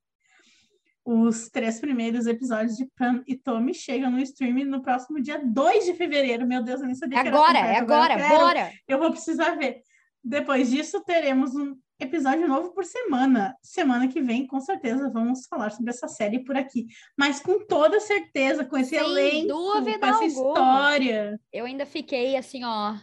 Os 1.06 1.50
três 1.50 1.82
primeiros 1.82 2.28
episódios 2.28 2.78
de 2.78 2.86
Pam 2.96 3.22
e 3.28 3.36
Tommy 3.36 3.74
chegam 3.74 4.10
no 4.10 4.20
streaming 4.20 4.64
no 4.66 4.82
próximo 4.82 5.22
dia 5.22 5.42
2 5.44 5.86
de 5.86 5.94
fevereiro. 5.96 6.48
Meu 6.48 6.64
Deus, 6.64 6.80
eu 6.80 6.86
nem 6.86 6.96
sabia 6.96 7.20
agora, 7.20 7.52
que 7.52 7.58
era. 7.58 7.78
Agora, 7.80 8.14
agora, 8.14 8.30
bora! 8.30 8.72
Eu 8.88 9.00
vou 9.00 9.12
precisar 9.12 9.56
ver. 9.56 9.82
Depois 10.24 10.72
disso, 10.72 11.04
teremos 11.04 11.54
um 11.56 11.76
episódio 12.00 12.48
novo 12.48 12.72
por 12.72 12.86
semana. 12.86 13.54
Semana 13.62 14.08
que 14.08 14.22
vem, 14.22 14.48
com 14.48 14.62
certeza, 14.62 15.10
vamos 15.10 15.46
falar 15.48 15.72
sobre 15.72 15.90
essa 15.90 16.08
série 16.08 16.44
por 16.44 16.56
aqui. 16.56 16.88
Mas 17.18 17.42
com 17.42 17.66
toda 17.66 18.00
certeza, 18.00 18.64
com 18.64 18.78
esse 18.78 18.92
Sem 18.92 19.00
elenco, 19.00 19.54
com 19.54 19.90
essa 19.90 20.06
alguma. 20.06 20.26
história. 20.28 21.40
Eu 21.52 21.66
ainda 21.66 21.86
fiquei 21.86 22.38
assim, 22.38 22.64
ó, 22.64 22.96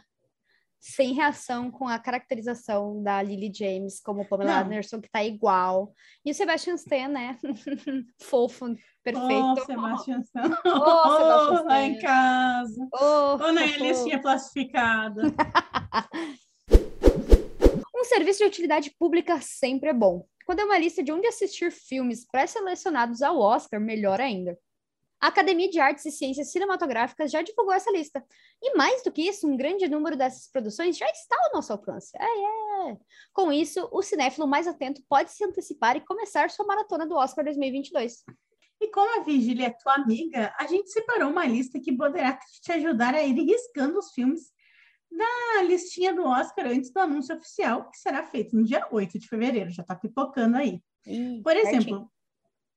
sem 0.80 1.12
reação 1.12 1.70
com 1.70 1.86
a 1.86 1.98
caracterização 1.98 3.02
da 3.02 3.22
Lily 3.22 3.52
James 3.54 4.00
como 4.00 4.24
Pamela 4.24 4.56
Não. 4.56 4.66
Anderson, 4.66 5.00
que 5.00 5.10
tá 5.10 5.22
igual. 5.22 5.92
E 6.24 6.30
o 6.30 6.34
Sebastian 6.34 6.74
Stan, 6.74 7.08
né? 7.08 7.38
Fofo, 8.22 8.74
perfeito. 9.04 9.44
Oh, 9.44 9.56
Sebastian 9.66 10.20
Stan. 10.20 10.58
Oh, 10.64 11.18
Sebastian 11.18 11.54
Stan. 11.54 11.62
lá 11.64 11.82
em 11.82 11.98
casa. 11.98 12.88
Oh, 12.94 13.34
oh 13.34 13.52
na 13.52 13.66
listinha 13.66 14.20
classificada. 14.20 15.22
um 17.94 18.04
serviço 18.04 18.38
de 18.38 18.46
utilidade 18.46 18.90
pública 18.98 19.38
sempre 19.42 19.90
é 19.90 19.94
bom. 19.94 20.24
Quando 20.46 20.60
é 20.60 20.64
uma 20.64 20.78
lista 20.78 21.02
de 21.02 21.12
onde 21.12 21.26
assistir 21.26 21.70
filmes 21.70 22.26
pré-selecionados 22.26 23.20
ao 23.20 23.38
Oscar, 23.38 23.78
melhor 23.78 24.20
ainda. 24.20 24.58
A 25.20 25.26
Academia 25.26 25.68
de 25.68 25.78
Artes 25.78 26.06
e 26.06 26.10
Ciências 26.10 26.50
Cinematográficas 26.50 27.30
já 27.30 27.42
divulgou 27.42 27.74
essa 27.74 27.90
lista. 27.90 28.24
E 28.62 28.74
mais 28.74 29.02
do 29.02 29.12
que 29.12 29.20
isso, 29.20 29.46
um 29.46 29.54
grande 29.54 29.86
número 29.86 30.16
dessas 30.16 30.50
produções 30.50 30.96
já 30.96 31.06
está 31.10 31.36
ao 31.44 31.52
nosso 31.52 31.72
alcance. 31.72 32.10
É, 32.16 32.90
é. 32.90 32.96
Com 33.32 33.52
isso, 33.52 33.86
o 33.92 34.00
cinéfilo 34.00 34.46
mais 34.46 34.66
atento 34.66 35.02
pode 35.06 35.30
se 35.30 35.44
antecipar 35.44 35.94
e 35.94 36.00
começar 36.00 36.48
sua 36.48 36.64
maratona 36.64 37.06
do 37.06 37.16
Oscar 37.16 37.44
2022. 37.44 38.24
E 38.80 38.88
como 38.88 39.20
a 39.20 39.22
Vigília 39.22 39.66
é 39.66 39.70
tua 39.70 39.94
amiga, 39.96 40.54
a 40.58 40.66
gente 40.66 40.90
separou 40.90 41.30
uma 41.30 41.44
lista 41.44 41.78
que 41.78 41.94
poderá 41.94 42.38
te 42.62 42.72
ajudar 42.72 43.14
a 43.14 43.22
ir 43.22 43.34
riscando 43.34 43.98
os 43.98 44.12
filmes 44.12 44.50
da 45.10 45.62
listinha 45.64 46.14
do 46.14 46.24
Oscar 46.24 46.66
antes 46.66 46.90
do 46.90 46.98
anúncio 46.98 47.36
oficial, 47.36 47.90
que 47.90 47.98
será 47.98 48.24
feito 48.24 48.56
no 48.56 48.64
dia 48.64 48.86
8 48.90 49.18
de 49.18 49.28
fevereiro. 49.28 49.68
Já 49.68 49.82
está 49.82 49.94
pipocando 49.94 50.56
aí. 50.56 50.82
Ih, 51.06 51.42
Por 51.42 51.54
exemplo, 51.54 51.82
certinho 51.82 52.10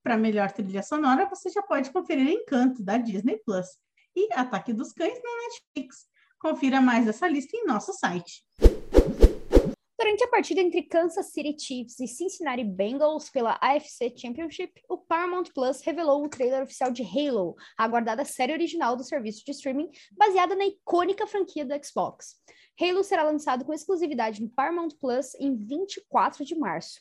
para 0.03 0.17
melhor 0.17 0.51
trilha 0.51 0.83
sonora, 0.83 1.25
você 1.29 1.49
já 1.49 1.63
pode 1.63 1.89
conferir 1.89 2.27
Encanto, 2.27 2.83
da 2.83 2.97
Disney 2.97 3.37
Plus, 3.37 3.65
e 4.13 4.31
Ataque 4.33 4.73
dos 4.73 4.91
Cães 4.91 5.19
na 5.23 5.43
Netflix. 5.43 6.07
Confira 6.37 6.81
mais 6.81 7.07
essa 7.07 7.25
lista 7.27 7.55
em 7.55 7.65
nosso 7.65 7.93
site. 7.93 8.45
Durante 9.97 10.25
a 10.25 10.27
partida 10.27 10.59
entre 10.59 10.83
Kansas 10.83 11.31
City 11.31 11.55
Chiefs 11.57 11.97
e 12.01 12.07
Cincinnati 12.07 12.65
Bengals 12.65 13.29
pela 13.29 13.57
AFC 13.61 14.13
Championship, 14.17 14.73
o 14.89 14.97
Paramount 14.97 15.45
Plus 15.55 15.81
revelou 15.81 16.25
o 16.25 16.27
trailer 16.27 16.61
oficial 16.61 16.91
de 16.91 17.01
Halo, 17.01 17.55
a 17.77 17.85
aguardada 17.85 18.25
série 18.25 18.51
original 18.51 18.97
do 18.97 19.03
serviço 19.05 19.45
de 19.45 19.51
streaming, 19.51 19.89
baseada 20.11 20.53
na 20.53 20.65
icônica 20.65 21.25
franquia 21.25 21.65
do 21.65 21.73
Xbox. 21.81 22.35
Halo 22.79 23.03
será 23.05 23.23
lançado 23.23 23.63
com 23.63 23.71
exclusividade 23.71 24.41
no 24.41 24.49
Paramount 24.49 24.89
Plus 24.99 25.33
em 25.35 25.55
24 25.55 26.43
de 26.43 26.55
março 26.55 26.99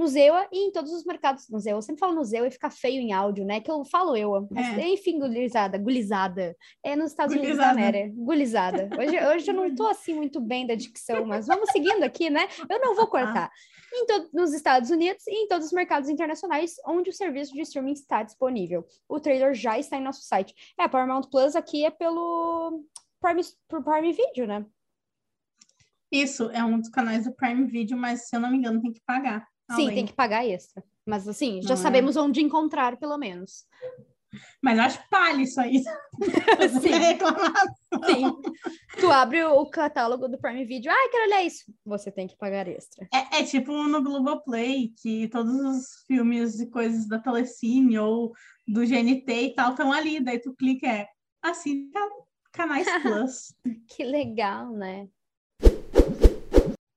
no 0.00 0.06
Zewa 0.06 0.48
e 0.50 0.68
em 0.68 0.72
todos 0.72 0.90
os 0.94 1.04
mercados 1.04 1.46
no 1.50 1.60
Zewa. 1.60 1.76
Eu 1.76 1.82
sempre 1.82 2.00
falo 2.00 2.14
no 2.14 2.24
Zewa 2.24 2.48
e 2.48 2.50
fica 2.50 2.70
feio 2.70 3.02
em 3.02 3.12
áudio, 3.12 3.44
né? 3.44 3.60
Que 3.60 3.70
eu 3.70 3.84
falo 3.84 4.16
eu. 4.16 4.48
É. 4.56 4.88
Enfim, 4.88 5.18
gulizada, 5.18 5.76
gulizada. 5.76 6.56
É 6.82 6.96
nos 6.96 7.10
Estados 7.10 7.36
Unidos 7.36 7.58
da 7.58 7.68
América. 7.68 8.10
Gulizada. 8.16 8.88
Hoje, 8.98 9.26
hoje 9.26 9.50
eu 9.50 9.54
não 9.54 9.74
tô 9.74 9.86
assim 9.86 10.14
muito 10.14 10.40
bem 10.40 10.66
da 10.66 10.74
dicção, 10.74 11.26
mas 11.26 11.46
vamos 11.46 11.70
seguindo 11.70 12.02
aqui, 12.02 12.30
né? 12.30 12.48
Eu 12.66 12.80
não 12.80 12.96
vou 12.96 13.06
cortar. 13.08 13.50
Em 13.92 14.06
nos 14.32 14.54
Estados 14.54 14.88
Unidos 14.88 15.26
e 15.26 15.44
em 15.44 15.48
todos 15.48 15.66
os 15.66 15.72
mercados 15.72 16.08
internacionais 16.08 16.76
onde 16.86 17.10
o 17.10 17.12
serviço 17.12 17.52
de 17.52 17.60
streaming 17.60 17.92
está 17.92 18.22
disponível. 18.22 18.86
O 19.06 19.20
trailer 19.20 19.52
já 19.52 19.78
está 19.78 19.98
em 19.98 20.02
nosso 20.02 20.22
site. 20.22 20.54
É, 20.78 20.84
a 20.84 20.88
Paramount 20.88 21.28
Plus 21.30 21.54
aqui 21.54 21.84
é 21.84 21.90
pelo 21.90 22.86
Prime, 23.20 23.42
pro 23.68 23.82
Prime 23.82 24.12
Video, 24.14 24.46
né? 24.46 24.64
Isso, 26.10 26.50
é 26.52 26.64
um 26.64 26.80
dos 26.80 26.88
canais 26.88 27.24
do 27.24 27.34
Prime 27.34 27.66
Video, 27.66 27.98
mas 27.98 28.28
se 28.28 28.34
eu 28.34 28.40
não 28.40 28.50
me 28.50 28.56
engano 28.56 28.80
tem 28.80 28.94
que 28.94 29.02
pagar. 29.04 29.46
Sim, 29.76 29.88
tem 29.94 30.06
que 30.06 30.12
pagar 30.12 30.46
extra. 30.46 30.82
Mas 31.06 31.26
assim, 31.26 31.60
já 31.62 31.70
Não 31.70 31.74
é. 31.74 31.78
sabemos 31.78 32.16
é. 32.16 32.20
onde 32.20 32.40
encontrar, 32.40 32.96
pelo 32.96 33.18
menos. 33.18 33.64
Mas 34.62 34.78
eu 34.78 34.84
acho 34.84 35.08
palha 35.10 35.42
isso 35.42 35.60
aí. 35.60 35.82
Sim. 36.80 38.06
Sim. 38.06 38.42
Tu 39.00 39.10
abre 39.10 39.42
o 39.44 39.66
catálogo 39.66 40.28
do 40.28 40.38
Prime 40.38 40.64
Video, 40.64 40.92
ah, 40.92 41.08
quero 41.10 41.24
olhar 41.24 41.44
isso. 41.44 41.64
Você 41.84 42.12
tem 42.12 42.28
que 42.28 42.36
pagar 42.36 42.68
extra. 42.68 43.08
É, 43.12 43.40
é 43.40 43.44
tipo 43.44 43.72
no 43.72 44.02
Globoplay, 44.02 44.92
que 45.02 45.28
todos 45.28 45.52
os 45.52 46.04
filmes 46.06 46.60
e 46.60 46.70
coisas 46.70 47.08
da 47.08 47.18
Telecine 47.18 47.98
ou 47.98 48.32
do 48.68 48.86
GNT 48.86 49.32
e 49.32 49.54
tal 49.54 49.70
estão 49.70 49.92
ali. 49.92 50.20
Daí 50.20 50.38
tu 50.38 50.54
clica, 50.54 50.86
é 50.86 51.08
assim, 51.42 51.90
canais 52.52 52.86
Plus. 53.02 53.54
que 53.88 54.04
legal, 54.04 54.70
né? 54.70 55.08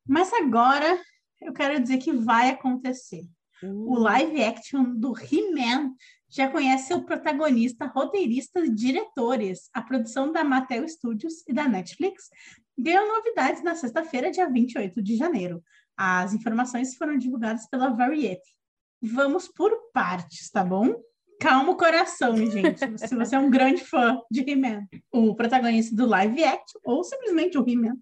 Mas 0.07 0.31
agora 0.33 0.99
eu 1.45 1.53
quero 1.53 1.81
dizer 1.81 1.97
que 1.97 2.11
vai 2.11 2.49
acontecer. 2.49 3.23
O 3.63 3.95
hum. 3.95 3.99
live 3.99 4.43
action 4.43 4.83
do 4.95 5.13
He-Man 5.17 5.93
já 6.29 6.49
conhece 6.49 6.87
seu 6.87 7.03
protagonista, 7.03 7.85
roteirista 7.85 8.59
e 8.59 8.69
diretores. 8.69 9.69
A 9.73 9.81
produção 9.81 10.31
da 10.31 10.43
Mattel 10.43 10.87
Studios 10.87 11.47
e 11.47 11.53
da 11.53 11.67
Netflix 11.67 12.29
deu 12.77 13.07
novidades 13.07 13.63
na 13.63 13.75
sexta-feira, 13.75 14.31
dia 14.31 14.49
28 14.49 15.01
de 15.01 15.15
janeiro. 15.15 15.63
As 15.95 16.33
informações 16.33 16.95
foram 16.95 17.17
divulgadas 17.17 17.67
pela 17.69 17.89
Variety. 17.89 18.41
Vamos 19.01 19.47
por 19.47 19.71
partes, 19.93 20.49
tá 20.49 20.63
bom? 20.63 20.95
Calma 21.39 21.71
o 21.71 21.77
coração, 21.77 22.35
gente. 22.37 22.79
Se 22.97 23.15
você 23.15 23.35
é 23.35 23.39
um 23.39 23.49
grande 23.49 23.83
fã 23.83 24.19
de 24.31 24.41
He-Man. 24.41 24.87
O 25.11 25.35
protagonista 25.35 25.95
do 25.95 26.07
live 26.07 26.43
action, 26.43 26.79
ou 26.83 27.03
simplesmente 27.03 27.57
o 27.57 27.67
He-Man, 27.67 27.97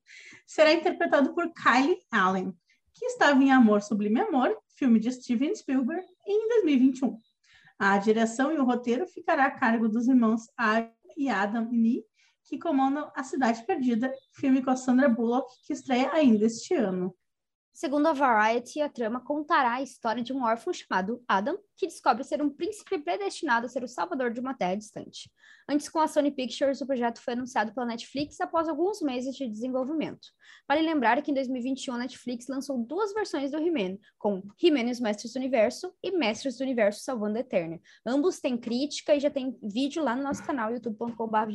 será 0.46 0.72
interpretado 0.72 1.34
por 1.34 1.52
Kylie 1.52 1.98
Allen, 2.12 2.54
que 3.02 3.08
estava 3.08 3.44
em 3.44 3.52
Amor 3.52 3.82
Sublime 3.82 4.22
Amor, 4.22 4.56
filme 4.78 5.00
de 5.00 5.12
Steven 5.12 5.56
Spielberg, 5.56 6.06
em 6.24 6.48
2021. 6.50 7.18
A 7.80 7.98
direção 7.98 8.52
e 8.52 8.60
o 8.60 8.64
roteiro 8.64 9.08
ficará 9.08 9.46
a 9.46 9.50
cargo 9.52 9.90
dos 9.90 10.08
irmãos 10.08 10.44
Ari 10.56 10.88
e 11.18 11.28
Adam 11.28 11.68
Nee, 11.72 12.06
que 12.46 12.60
comandam 12.60 13.12
A 13.16 13.24
Cidade 13.24 13.66
Perdida, 13.66 14.14
filme 14.34 14.62
com 14.62 14.70
a 14.70 14.76
Sandra 14.76 15.10
Bullock, 15.10 15.52
que 15.66 15.74
estreia 15.74 16.14
ainda 16.14 16.46
este 16.46 16.76
ano. 16.76 17.12
Segundo 17.74 18.08
a 18.08 18.14
Variety, 18.14 18.82
a 18.82 18.90
trama 18.90 19.22
contará 19.22 19.76
a 19.76 19.82
história 19.82 20.22
de 20.22 20.34
um 20.34 20.44
órfão 20.44 20.74
chamado 20.74 21.24
Adam, 21.28 21.58
que 21.78 21.88
descobre 21.88 22.24
ser 22.24 22.42
um 22.42 22.50
príncipe 22.50 23.00
predestinado 23.00 23.66
a 23.66 23.70
ser 23.70 23.84
o 23.84 23.88
salvador 23.88 24.32
de 24.32 24.42
uma 24.42 24.54
terra 24.54 24.76
distante. 24.76 25.32
Antes, 25.68 25.88
com 25.88 26.00
a 26.00 26.08
Sony 26.08 26.32
Pictures, 26.32 26.82
o 26.82 26.86
projeto 26.86 27.22
foi 27.22 27.34
anunciado 27.34 27.74
pela 27.74 27.86
Netflix 27.86 28.40
após 28.42 28.68
alguns 28.68 29.02
meses 29.02 29.36
de 29.36 29.48
desenvolvimento. 29.48 30.28
Vale 30.68 30.82
lembrar 30.82 31.22
que 31.22 31.32
em 31.32 31.34
2021 31.34 31.94
a 31.94 31.98
Netflix 32.00 32.48
lançou 32.48 32.78
duas 32.78 33.14
versões 33.14 33.52
do 33.52 33.58
He-Man, 33.58 33.98
com 34.20 34.44
He-Man 34.62 34.90
e 34.90 34.92
os 34.92 35.00
Mestres 35.00 35.34
do 35.34 35.40
Universo 35.40 35.94
e 36.04 36.12
Mestres 36.12 36.58
do 36.58 36.64
Universo 36.64 37.04
Salvando 37.04 37.38
a 37.38 37.42
Eterna. 37.42 37.80
Ambos 38.06 38.40
têm 38.40 38.58
crítica 38.58 39.16
e 39.16 39.20
já 39.20 39.30
tem 39.32 39.58
vídeo 39.64 40.04
lá 40.04 40.16
no 40.16 40.24
nosso 40.24 40.44
canal 40.46 40.72
youtube.com.br 40.72 41.52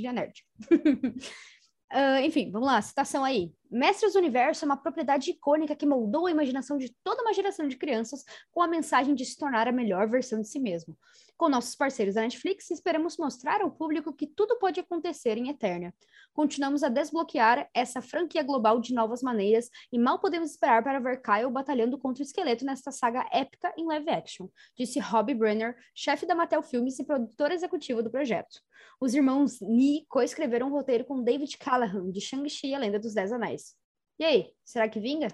Uh, 1.93 2.19
enfim, 2.25 2.51
vamos 2.51 2.67
lá, 2.67 2.83
citação 2.83 3.25
aí. 3.25 3.53
Mestres 3.71 4.15
do 4.15 4.19
Universo 4.19 4.65
é 4.65 4.67
uma 4.67 4.77
propriedade 4.77 5.31
icônica 5.31 5.77
que 5.77 5.87
moldou 5.87 6.27
a 6.27 6.31
imaginação 6.31 6.79
de 6.79 6.93
toda 7.05 7.23
uma 7.23 7.33
geração 7.33 7.69
de 7.69 7.77
crianças 7.77 8.25
com 8.51 8.61
a 8.61 8.67
mensagem 8.67 9.15
de 9.15 9.25
se 9.25 9.39
tornar 9.39 9.69
a 9.69 9.73
melhor 9.73 10.09
versão 10.09 10.41
de 10.41 10.49
si 10.49 10.59
mesmo. 10.59 10.97
Com 11.37 11.51
nossos 11.51 11.75
parceiros 11.75 12.15
da 12.15 12.23
Netflix, 12.23 12.71
esperamos 12.71 13.19
mostrar 13.19 13.61
ao 13.61 13.71
público 13.71 14.11
que 14.11 14.27
tudo 14.27 14.59
pode 14.59 14.81
acontecer 14.81 15.37
em 15.37 15.51
Eterna. 15.51 15.95
Continuamos 16.33 16.83
a 16.83 16.89
desbloquear 16.89 17.69
essa 17.75 18.01
franquia 18.01 18.43
global 18.43 18.81
de 18.81 18.95
novas 18.95 19.23
maneiras 19.23 19.69
e 19.93 19.99
mal 19.99 20.19
podemos 20.19 20.53
esperar 20.53 20.83
para 20.83 20.99
ver 20.99 21.21
Kyle 21.21 21.51
batalhando 21.51 21.99
contra 21.99 22.23
o 22.23 22.27
esqueleto 22.27 22.65
nesta 22.65 22.91
saga 22.91 23.29
épica 23.31 23.71
em 23.77 23.85
live 23.85 24.09
action, 24.09 24.49
disse 24.75 24.99
Robbie 24.99 25.35
Brenner, 25.35 25.77
chefe 25.95 26.25
da 26.25 26.35
Mattel 26.35 26.63
Filmes 26.63 26.99
e 26.99 27.05
produtor 27.05 27.53
executivo 27.53 28.03
do 28.03 28.11
projeto. 28.11 28.63
Os 28.99 29.15
irmãos 29.15 29.61
Ni 29.61 30.07
coescreveram 30.09 30.69
um 30.69 30.73
roteiro 30.73 31.05
com 31.05 31.23
David 31.23 31.59
Callahan, 31.59 32.11
de 32.11 32.21
Shang-Chi 32.21 32.75
a 32.75 32.79
Lenda 32.79 32.99
dos 32.99 33.13
Dez 33.13 33.31
Anéis. 33.31 33.77
E 34.19 34.25
aí, 34.25 34.53
será 34.65 34.89
que 34.89 34.99
vinga? 34.99 35.29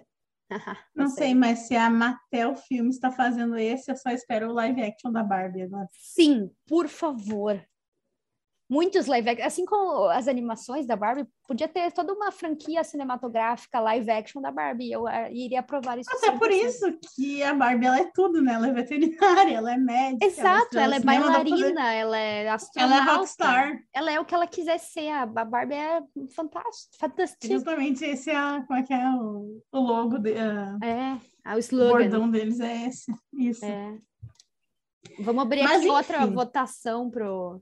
Não, 0.94 1.08
sei. 1.08 1.28
sei, 1.28 1.34
mas 1.34 1.60
se 1.60 1.76
a 1.76 1.88
Mattel 1.88 2.54
Filmes 2.54 2.96
está 2.96 3.10
fazendo 3.10 3.56
esse, 3.56 3.90
eu 3.90 3.96
só 3.96 4.10
espero 4.10 4.50
o 4.50 4.52
live 4.52 4.82
action 4.82 5.10
da 5.10 5.22
Barbie 5.22 5.62
agora. 5.62 5.88
Sim, 5.92 6.50
por 6.66 6.88
favor 6.88 7.60
muitos 8.72 9.06
live 9.06 9.28
action, 9.28 9.46
assim 9.46 9.64
como 9.66 10.08
as 10.08 10.26
animações 10.26 10.86
da 10.86 10.96
Barbie, 10.96 11.28
podia 11.46 11.68
ter 11.68 11.92
toda 11.92 12.14
uma 12.14 12.32
franquia 12.32 12.82
cinematográfica 12.82 13.78
live 13.78 14.10
action 14.10 14.40
da 14.40 14.50
Barbie. 14.50 14.90
Eu 14.90 15.04
uh, 15.04 15.30
iria 15.30 15.60
aprovar 15.60 15.98
isso. 15.98 16.10
Até 16.10 16.32
por 16.32 16.50
isso 16.50 16.86
que 17.14 17.42
a 17.42 17.52
Barbie 17.52 17.84
ela 17.86 17.98
é 17.98 18.10
tudo, 18.14 18.40
né? 18.40 18.54
Ela 18.54 18.68
é 18.68 18.72
veterinária, 18.72 19.54
ela 19.54 19.74
é 19.74 19.76
médica. 19.76 20.24
Exato, 20.24 20.78
ela, 20.78 20.84
ela 20.84 20.96
é 20.96 21.00
bailarina, 21.00 21.92
ela 21.92 22.18
é 22.18 22.48
astronauta. 22.48 22.94
Ela 22.94 23.12
é 23.12 23.16
rockstar. 23.16 23.82
Ela 23.92 24.12
é 24.12 24.20
o 24.20 24.24
que 24.24 24.34
ela 24.34 24.46
quiser 24.46 24.78
ser. 24.78 25.10
A 25.10 25.26
Barbie 25.26 25.74
é 25.74 26.02
fantástica, 26.34 26.96
fantástica. 26.98 27.48
Justamente 27.48 28.04
esse 28.06 28.30
é, 28.30 28.36
a, 28.36 28.64
como 28.66 28.78
é 28.78 28.82
que 28.82 28.94
é 28.94 29.10
o, 29.10 29.62
o 29.70 29.78
logo 29.78 30.18
de, 30.18 30.32
É, 30.32 31.54
o 31.54 31.58
slogan. 31.58 31.88
O 31.88 31.98
bordão 31.98 32.30
deles 32.30 32.58
é 32.58 32.86
esse. 32.86 33.12
Isso. 33.34 33.64
É. 33.66 33.98
Vamos 35.20 35.42
abrir 35.42 35.62
Mas, 35.62 35.72
aqui 35.72 35.88
enfim. 35.88 35.94
outra 35.94 36.26
votação 36.26 37.10
pro 37.10 37.60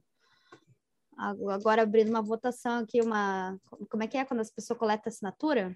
agora 1.50 1.82
abrindo 1.82 2.08
uma 2.08 2.22
votação 2.22 2.78
aqui, 2.78 3.00
uma. 3.00 3.58
Como 3.90 4.02
é 4.02 4.06
que 4.06 4.16
é 4.16 4.24
quando 4.24 4.40
as 4.40 4.50
pessoas 4.50 4.78
coletam 4.78 5.10
assinatura? 5.10 5.74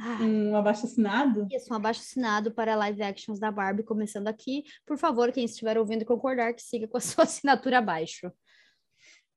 Ah, 0.00 0.18
um 0.22 0.56
abaixo 0.56 0.86
assinado? 0.86 1.48
Isso, 1.50 1.72
um 1.72 1.76
abaixo 1.76 2.00
assinado 2.00 2.52
para 2.52 2.76
live 2.76 3.02
actions 3.02 3.40
da 3.40 3.50
Barbie, 3.50 3.82
começando 3.82 4.28
aqui. 4.28 4.62
Por 4.86 4.96
favor, 4.96 5.32
quem 5.32 5.44
estiver 5.44 5.76
ouvindo 5.76 6.02
e 6.02 6.06
concordar, 6.06 6.54
que 6.54 6.62
siga 6.62 6.86
com 6.86 6.98
a 6.98 7.00
sua 7.02 7.24
assinatura 7.24 7.78
abaixo. 7.78 8.30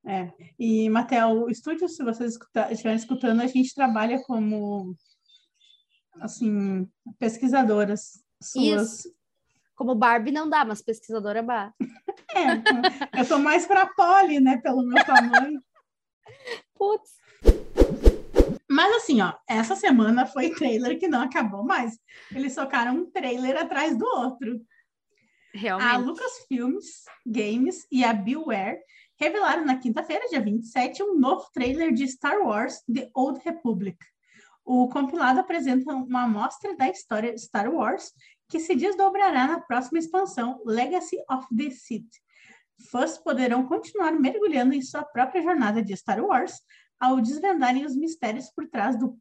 É, 0.05 0.31
e 0.60 0.89
Matheus, 0.89 1.43
o 1.43 1.50
estúdio, 1.50 1.88
se 1.88 2.03
vocês 2.03 2.38
estiverem 2.72 2.98
escutando, 2.98 3.41
a 3.41 3.48
gente 3.48 3.74
trabalha 3.74 4.22
como 4.24 4.96
assim, 6.20 6.88
pesquisadoras 7.20 8.24
suas. 8.41 9.00
Isso. 9.00 9.21
Como 9.81 9.95
Barbie 9.95 10.31
não 10.31 10.47
dá, 10.47 10.63
mas 10.63 10.79
pesquisadora 10.79 11.41
dá. 11.41 11.73
É, 12.35 13.19
eu 13.19 13.27
tô 13.27 13.39
mais 13.39 13.65
para 13.65 13.88
Polly, 13.88 14.39
né, 14.39 14.57
pelo 14.57 14.83
meu 14.83 15.03
tamanho. 15.03 15.59
Putz. 16.75 17.09
Mas 18.69 18.97
assim, 18.97 19.21
ó, 19.21 19.33
essa 19.50 19.75
semana 19.75 20.27
foi 20.27 20.51
trailer 20.51 21.00
que 21.00 21.07
não 21.07 21.23
acabou 21.23 21.63
mais. 21.63 21.97
Eles 22.29 22.53
socaram 22.53 22.93
um 22.93 23.09
trailer 23.09 23.59
atrás 23.59 23.97
do 23.97 24.05
outro. 24.05 24.61
Realmente. 25.51 25.89
A 25.89 25.97
Lucasfilms 25.97 27.05
Games 27.25 27.88
e 27.91 28.03
a 28.03 28.13
Beware 28.13 28.77
revelaram 29.19 29.65
na 29.65 29.79
quinta-feira, 29.79 30.29
dia 30.29 30.41
27, 30.41 31.01
um 31.01 31.17
novo 31.17 31.50
trailer 31.51 31.91
de 31.91 32.07
Star 32.07 32.38
Wars 32.38 32.83
The 32.83 33.09
Old 33.15 33.41
Republic. 33.43 33.97
O 34.63 34.88
compilado 34.89 35.39
apresenta 35.39 35.91
uma 35.91 36.25
amostra 36.25 36.77
da 36.77 36.88
história 36.88 37.33
de 37.33 37.41
Star 37.41 37.67
Wars 37.67 38.13
que 38.51 38.60
se 38.60 38.75
desdobrará 38.75 39.48
na 39.48 39.62
próxima 39.62 39.98
expansão 39.98 40.62
Legacy 40.65 41.17
of 41.29 41.48
the 41.55 41.70
Sith. 41.70 42.12
Fãs 42.91 43.17
poderão 43.17 43.65
continuar 43.65 44.12
mergulhando 44.12 44.74
em 44.74 44.81
sua 44.81 45.03
própria 45.03 45.41
jornada 45.41 45.81
de 45.81 45.96
Star 45.96 46.22
Wars 46.22 46.60
ao 47.00 47.22
desvendarem 47.22 47.86
os 47.86 47.96
mistérios 47.96 48.50
por 48.50 48.67
trás 48.67 49.00
do 49.00 49.17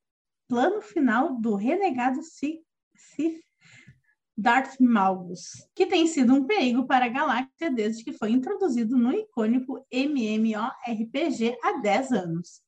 plano 0.49 0.83
final 0.83 1.41
do 1.41 1.55
renegado 1.55 2.21
Sith 2.25 3.41
Darth 4.37 4.81
Malgus, 4.81 5.51
que 5.77 5.87
tem 5.87 6.09
sido 6.09 6.35
um 6.35 6.45
perigo 6.45 6.87
para 6.87 7.05
a 7.05 7.09
galáxia 7.09 7.71
desde 7.71 8.03
que 8.03 8.13
foi 8.13 8.31
introduzido 8.33 8.97
no 8.97 9.13
icônico 9.13 9.87
MMORPG 9.93 11.57
há 11.63 11.81
10 11.81 12.13
anos. 12.13 12.63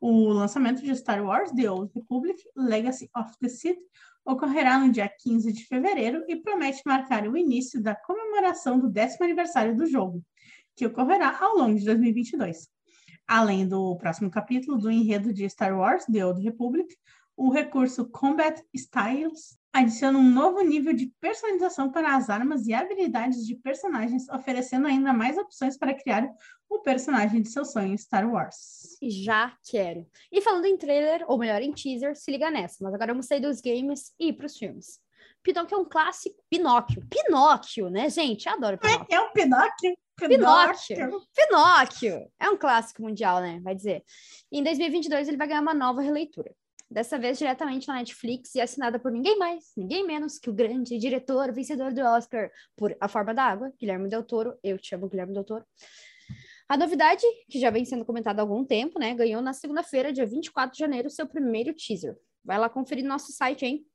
O 0.00 0.30
lançamento 0.30 0.82
de 0.82 0.96
Star 0.96 1.22
Wars 1.22 1.52
The 1.52 1.70
Old 1.70 1.92
Republic 1.94 2.42
Legacy 2.56 3.08
of 3.14 3.30
the 3.38 3.48
Sith 3.48 3.78
ocorrerá 4.24 4.78
no 4.78 4.92
dia 4.92 5.08
15 5.08 5.52
de 5.52 5.64
fevereiro 5.66 6.24
e 6.28 6.36
promete 6.36 6.82
marcar 6.84 7.26
o 7.26 7.36
início 7.36 7.82
da 7.82 7.94
comemoração 7.94 8.78
do 8.78 8.90
décimo 8.90 9.24
aniversário 9.24 9.76
do 9.76 9.86
jogo, 9.86 10.22
que 10.76 10.86
ocorrerá 10.86 11.38
ao 11.40 11.56
longo 11.56 11.78
de 11.78 11.84
2022. 11.84 12.68
Além 13.26 13.66
do 13.66 13.96
próximo 13.96 14.30
capítulo 14.30 14.76
do 14.76 14.90
enredo 14.90 15.32
de 15.32 15.48
Star 15.48 15.76
Wars 15.76 16.04
The 16.06 16.24
Old 16.24 16.42
Republic, 16.42 16.96
o 17.40 17.48
recurso 17.48 18.04
Combat 18.10 18.62
Styles 18.74 19.58
adiciona 19.72 20.18
um 20.18 20.30
novo 20.30 20.60
nível 20.60 20.92
de 20.92 21.06
personalização 21.18 21.90
para 21.90 22.14
as 22.14 22.28
armas 22.28 22.66
e 22.66 22.74
habilidades 22.74 23.46
de 23.46 23.54
personagens, 23.54 24.28
oferecendo 24.28 24.86
ainda 24.86 25.10
mais 25.14 25.38
opções 25.38 25.78
para 25.78 25.94
criar 25.94 26.30
o 26.68 26.80
personagem 26.80 27.40
de 27.40 27.48
seu 27.48 27.64
sonho 27.64 27.96
Star 27.96 28.30
Wars. 28.30 28.98
Já 29.02 29.56
quero. 29.64 30.06
E 30.30 30.42
falando 30.42 30.66
em 30.66 30.76
trailer, 30.76 31.24
ou 31.28 31.38
melhor, 31.38 31.62
em 31.62 31.72
teaser, 31.72 32.14
se 32.14 32.30
liga 32.30 32.50
nessa. 32.50 32.84
Mas 32.84 32.92
agora 32.92 33.14
vamos 33.14 33.24
sair 33.24 33.40
dos 33.40 33.62
games 33.62 34.12
e 34.20 34.28
ir 34.28 34.32
para 34.34 34.44
os 34.44 34.58
filmes. 34.58 35.00
Pinóquio 35.42 35.76
é 35.76 35.78
um 35.78 35.86
clássico. 35.86 36.36
Pinóquio. 36.50 37.02
Pinóquio, 37.08 37.88
né, 37.88 38.10
gente? 38.10 38.46
Eu 38.46 38.52
adoro 38.52 38.76
Pinóquio. 38.76 39.06
É, 39.10 39.14
é 39.14 39.20
um 39.22 39.32
Pinóquio. 39.32 39.96
Pinóquio. 40.18 41.22
Pinóquio. 41.34 42.30
É 42.38 42.50
um 42.50 42.58
clássico 42.58 43.00
mundial, 43.00 43.40
né? 43.40 43.58
Vai 43.62 43.74
dizer. 43.74 44.04
em 44.52 44.62
2022 44.62 45.28
ele 45.28 45.38
vai 45.38 45.48
ganhar 45.48 45.62
uma 45.62 45.72
nova 45.72 46.02
releitura. 46.02 46.54
Dessa 46.90 47.18
vez 47.18 47.38
diretamente 47.38 47.86
na 47.86 47.94
Netflix 47.94 48.54
e 48.54 48.60
assinada 48.60 48.98
por 48.98 49.12
ninguém 49.12 49.38
mais, 49.38 49.72
ninguém 49.76 50.04
menos 50.04 50.38
que 50.38 50.50
o 50.50 50.52
grande 50.52 50.98
diretor, 50.98 51.52
vencedor 51.52 51.92
do 51.92 52.00
Oscar 52.00 52.50
por 52.76 52.96
A 53.00 53.06
Forma 53.06 53.32
da 53.32 53.44
Água, 53.44 53.72
Guilherme 53.78 54.08
Del 54.08 54.24
Toro. 54.24 54.58
Eu 54.62 54.76
te 54.76 54.94
amo, 54.94 55.08
Guilherme 55.08 55.32
Del 55.32 55.44
Toro. 55.44 55.64
A 56.68 56.76
novidade, 56.76 57.22
que 57.48 57.60
já 57.60 57.70
vem 57.70 57.84
sendo 57.84 58.04
comentada 58.04 58.40
há 58.40 58.44
algum 58.44 58.64
tempo, 58.64 58.98
né, 58.98 59.14
ganhou 59.14 59.40
na 59.40 59.52
segunda-feira, 59.52 60.12
dia 60.12 60.26
24 60.26 60.72
de 60.72 60.78
janeiro, 60.78 61.10
seu 61.10 61.26
primeiro 61.26 61.74
teaser. 61.74 62.16
Vai 62.44 62.58
lá 62.58 62.68
conferir 62.68 63.04
no 63.04 63.10
nosso 63.10 63.32
site, 63.32 63.64
hein? 63.64 63.86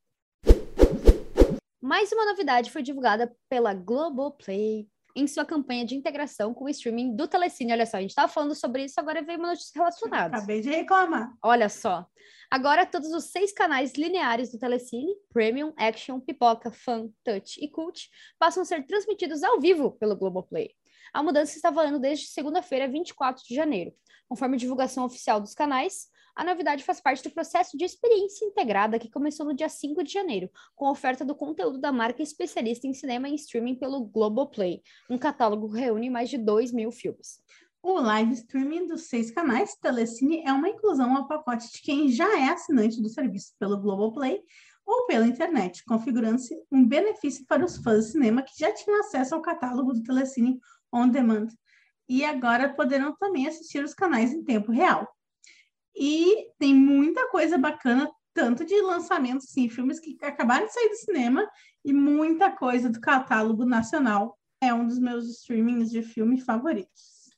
Mais 1.81 2.11
uma 2.11 2.25
novidade 2.25 2.71
foi 2.71 2.81
divulgada 2.81 3.35
pela 3.47 3.73
Globoplay 3.73 4.87
em 5.15 5.27
sua 5.27 5.45
campanha 5.45 5.85
de 5.85 5.95
integração 5.95 6.53
com 6.53 6.65
o 6.65 6.69
streaming 6.69 7.15
do 7.15 7.27
Telecine. 7.27 7.71
Olha 7.71 7.85
só, 7.85 7.97
a 7.97 8.01
gente 8.01 8.09
estava 8.09 8.27
falando 8.27 8.53
sobre 8.53 8.83
isso, 8.83 8.99
agora 8.99 9.23
veio 9.23 9.39
uma 9.39 9.49
notícia 9.49 9.71
relacionada. 9.73 10.37
Acabei 10.37 10.61
de 10.61 10.69
reclamar. 10.69 11.33
Olha 11.41 11.69
só. 11.69 12.05
Agora, 12.51 12.85
todos 12.85 13.11
os 13.11 13.25
seis 13.25 13.51
canais 13.51 13.93
lineares 13.93 14.51
do 14.51 14.59
Telecine, 14.59 15.15
Premium, 15.33 15.73
Action, 15.77 16.19
Pipoca, 16.19 16.71
Fan, 16.71 17.09
Touch 17.23 17.59
e 17.63 17.69
Cult, 17.69 18.09
passam 18.37 18.63
a 18.63 18.65
ser 18.65 18.85
transmitidos 18.85 19.43
ao 19.43 19.59
vivo 19.59 19.91
pelo 19.91 20.15
Globoplay. 20.15 20.71
A 21.13 21.23
mudança 21.23 21.55
está 21.55 21.69
valendo 21.71 21.99
desde 21.99 22.27
segunda-feira, 22.27 22.87
24 22.87 23.43
de 23.47 23.55
janeiro. 23.55 23.93
Conforme 24.27 24.57
divulgação 24.57 25.05
oficial 25.05 25.39
dos 25.39 25.53
canais, 25.53 26.07
a 26.35 26.43
novidade 26.43 26.83
faz 26.83 26.99
parte 26.99 27.23
do 27.23 27.33
processo 27.33 27.77
de 27.77 27.85
experiência 27.85 28.45
integrada 28.45 28.99
que 28.99 29.09
começou 29.09 29.45
no 29.45 29.55
dia 29.55 29.69
5 29.69 30.03
de 30.03 30.11
janeiro, 30.11 30.49
com 30.75 30.85
a 30.85 30.91
oferta 30.91 31.23
do 31.23 31.33
conteúdo 31.33 31.79
da 31.79 31.91
marca 31.91 32.21
especialista 32.21 32.85
em 32.85 32.93
cinema 32.93 33.29
e 33.29 33.35
streaming 33.35 33.75
pelo 33.75 34.03
Globoplay. 34.03 34.81
Um 35.09 35.17
catálogo 35.17 35.71
que 35.71 35.79
reúne 35.79 36.09
mais 36.09 36.29
de 36.29 36.37
2 36.37 36.73
mil 36.73 36.91
filmes. 36.91 37.39
O 37.81 37.99
live 37.99 38.33
streaming 38.33 38.87
dos 38.87 39.03
seis 39.03 39.31
canais 39.31 39.75
Telecine 39.75 40.43
é 40.45 40.51
uma 40.51 40.67
inclusão 40.67 41.15
ao 41.15 41.27
pacote 41.27 41.71
de 41.71 41.81
quem 41.81 42.09
já 42.09 42.37
é 42.37 42.49
assinante 42.49 43.01
do 43.01 43.07
serviço 43.07 43.53
pelo 43.57 43.79
Globoplay 43.79 44.41
ou 44.85 45.05
pela 45.05 45.27
internet, 45.27 45.83
configurando-se 45.85 46.55
um 46.71 46.85
benefício 46.85 47.45
para 47.45 47.63
os 47.63 47.77
fãs 47.77 48.07
de 48.07 48.11
cinema 48.11 48.41
que 48.41 48.57
já 48.57 48.73
tinham 48.73 48.99
acesso 48.99 49.35
ao 49.35 49.41
catálogo 49.41 49.93
do 49.93 50.03
Telecine 50.03 50.59
On 50.91 51.07
Demand 51.07 51.47
e 52.09 52.25
agora 52.25 52.73
poderão 52.73 53.15
também 53.15 53.47
assistir 53.47 53.83
os 53.83 53.93
canais 53.93 54.33
em 54.33 54.43
tempo 54.43 54.71
real. 54.71 55.07
E 55.95 56.47
tem 56.59 56.73
muita 56.73 57.29
coisa 57.29 57.57
bacana, 57.57 58.11
tanto 58.33 58.65
de 58.65 58.79
lançamentos, 58.81 59.47
sim, 59.49 59.69
filmes 59.69 59.99
que 59.99 60.17
acabaram 60.21 60.65
de 60.65 60.73
sair 60.73 60.89
do 60.89 60.95
cinema, 60.95 61.49
e 61.83 61.93
muita 61.93 62.51
coisa 62.51 62.89
do 62.89 62.99
catálogo 62.99 63.65
nacional. 63.65 64.37
É 64.61 64.73
um 64.73 64.87
dos 64.87 64.99
meus 64.99 65.25
streamings 65.29 65.91
de 65.91 66.01
filme 66.01 66.41
favoritos. 66.41 67.29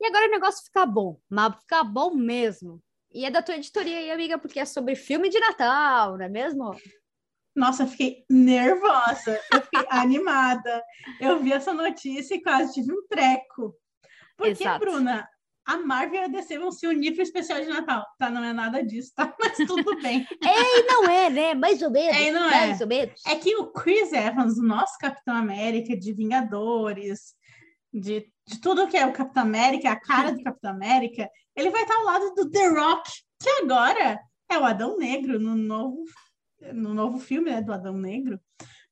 E 0.00 0.06
agora 0.06 0.26
o 0.26 0.30
negócio 0.30 0.64
fica 0.64 0.84
bom, 0.84 1.20
mas 1.30 1.54
fica 1.60 1.84
bom 1.84 2.14
mesmo. 2.14 2.82
E 3.14 3.24
é 3.24 3.30
da 3.30 3.42
tua 3.42 3.56
editoria 3.56 3.98
aí, 3.98 4.10
amiga, 4.10 4.38
porque 4.38 4.58
é 4.58 4.64
sobre 4.64 4.96
filme 4.96 5.28
de 5.28 5.38
Natal, 5.38 6.16
não 6.16 6.24
é 6.24 6.28
mesmo? 6.28 6.74
Nossa, 7.54 7.82
eu 7.82 7.86
fiquei 7.86 8.24
nervosa, 8.28 9.38
eu 9.52 9.62
fiquei 9.62 9.86
animada. 9.90 10.82
Eu 11.20 11.38
vi 11.38 11.52
essa 11.52 11.72
notícia 11.72 12.34
e 12.34 12.42
quase 12.42 12.72
tive 12.72 12.92
um 12.92 13.06
treco. 13.06 13.76
Porque, 14.36 14.64
Exato. 14.64 14.80
Bruna, 14.80 15.28
a 15.64 15.76
Marvel 15.78 16.22
e 16.22 16.24
a 16.24 16.28
DC 16.28 16.58
vão 16.58 16.72
se 16.72 16.86
unir 16.86 17.12
para 17.12 17.20
o 17.20 17.22
especial 17.22 17.60
de 17.60 17.68
Natal. 17.68 18.04
Tá, 18.18 18.30
não 18.30 18.42
é 18.42 18.52
nada 18.52 18.82
disso, 18.82 19.12
tá? 19.14 19.34
Mas 19.38 19.56
tudo 19.56 20.00
bem. 20.00 20.26
Ei, 20.42 20.86
não 20.86 21.08
é, 21.08 21.30
né? 21.30 21.54
Mais 21.54 21.80
ou 21.82 21.90
menos. 21.90 22.16
É, 22.16 22.30
não 22.32 22.50
mais 22.50 22.80
é. 22.80 22.84
ou 22.84 22.88
menos. 22.88 23.20
É 23.26 23.36
que 23.36 23.54
o 23.56 23.72
Chris 23.72 24.12
Evans, 24.12 24.58
o 24.58 24.62
nosso 24.62 24.98
Capitão 24.98 25.36
América, 25.36 25.96
de 25.96 26.12
Vingadores, 26.12 27.34
de, 27.92 28.26
de 28.46 28.60
tudo 28.60 28.88
que 28.88 28.96
é 28.96 29.06
o 29.06 29.12
Capitão 29.12 29.42
América, 29.42 29.90
a 29.90 30.00
cara 30.00 30.32
do 30.32 30.42
Capitão 30.42 30.72
América, 30.72 31.28
ele 31.54 31.70
vai 31.70 31.82
estar 31.82 31.94
ao 31.94 32.04
lado 32.04 32.34
do 32.34 32.50
The 32.50 32.68
Rock, 32.68 33.10
que 33.40 33.48
agora 33.62 34.18
é 34.50 34.58
o 34.58 34.64
Adão 34.64 34.98
Negro 34.98 35.38
no 35.38 35.54
novo, 35.54 36.04
no 36.72 36.92
novo 36.92 37.18
filme 37.18 37.50
né, 37.50 37.62
do 37.62 37.72
Adão 37.72 37.96
Negro. 37.96 38.40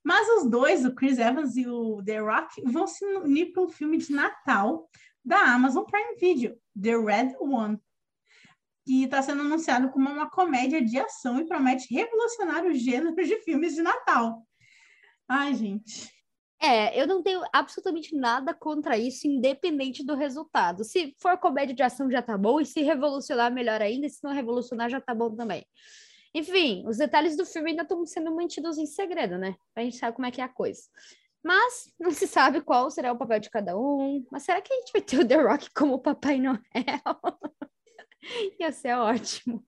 Mas 0.03 0.27
os 0.29 0.49
dois, 0.49 0.83
o 0.85 0.95
Chris 0.95 1.19
Evans 1.19 1.55
e 1.55 1.67
o 1.67 2.01
The 2.03 2.19
Rock, 2.19 2.61
vão 2.63 2.87
se 2.87 3.05
unir 3.05 3.51
para 3.51 3.63
um 3.63 3.69
filme 3.69 3.97
de 3.97 4.11
Natal 4.11 4.89
da 5.23 5.53
Amazon 5.53 5.83
Prime 5.85 6.15
Video, 6.19 6.57
The 6.79 6.97
Red 6.97 7.35
One, 7.39 7.79
que 8.85 9.03
está 9.03 9.21
sendo 9.21 9.41
anunciado 9.41 9.89
como 9.91 10.09
uma 10.09 10.29
comédia 10.29 10.83
de 10.83 10.97
ação 10.97 11.39
e 11.39 11.45
promete 11.45 11.93
revolucionar 11.93 12.65
o 12.65 12.73
gênero 12.73 13.15
de 13.15 13.37
filmes 13.41 13.75
de 13.75 13.81
Natal. 13.81 14.45
Ai, 15.27 15.53
gente. 15.55 16.11
É, 16.63 16.99
eu 16.99 17.07
não 17.07 17.23
tenho 17.23 17.41
absolutamente 17.51 18.15
nada 18.15 18.53
contra 18.53 18.95
isso, 18.95 19.27
independente 19.27 20.05
do 20.05 20.15
resultado. 20.15 20.83
Se 20.83 21.15
for 21.19 21.37
comédia 21.37 21.73
de 21.73 21.81
ação, 21.81 22.09
já 22.11 22.21
tá 22.21 22.37
bom, 22.37 22.61
e 22.61 22.65
se 22.65 22.81
revolucionar, 22.81 23.51
melhor 23.51 23.81
ainda, 23.81 24.05
e 24.05 24.09
se 24.09 24.23
não 24.23 24.31
revolucionar, 24.31 24.87
já 24.87 25.01
tá 25.01 25.15
bom 25.15 25.35
também. 25.35 25.65
Enfim, 26.33 26.85
os 26.87 26.97
detalhes 26.97 27.35
do 27.35 27.45
filme 27.45 27.71
ainda 27.71 27.81
estão 27.81 28.05
sendo 28.05 28.33
mantidos 28.33 28.77
em 28.77 28.85
segredo, 28.85 29.37
né? 29.37 29.55
A 29.75 29.81
gente 29.81 29.97
sabe 29.97 30.15
como 30.15 30.27
é 30.27 30.31
que 30.31 30.39
é 30.39 30.43
a 30.43 30.49
coisa. 30.49 30.83
Mas 31.43 31.91
não 31.99 32.11
se 32.11 32.27
sabe 32.27 32.61
qual 32.61 32.89
será 32.91 33.11
o 33.11 33.17
papel 33.17 33.39
de 33.39 33.49
cada 33.49 33.77
um. 33.77 34.25
Mas 34.31 34.43
será 34.43 34.61
que 34.61 34.71
a 34.71 34.75
gente 34.77 34.91
vai 34.91 35.01
ter 35.01 35.19
o 35.19 35.27
The 35.27 35.35
Rock 35.35 35.69
como 35.73 35.99
Papai 35.99 36.39
Noel? 36.39 36.61
Ia 38.59 38.71
ser 38.71 38.93
ótimo. 38.93 39.63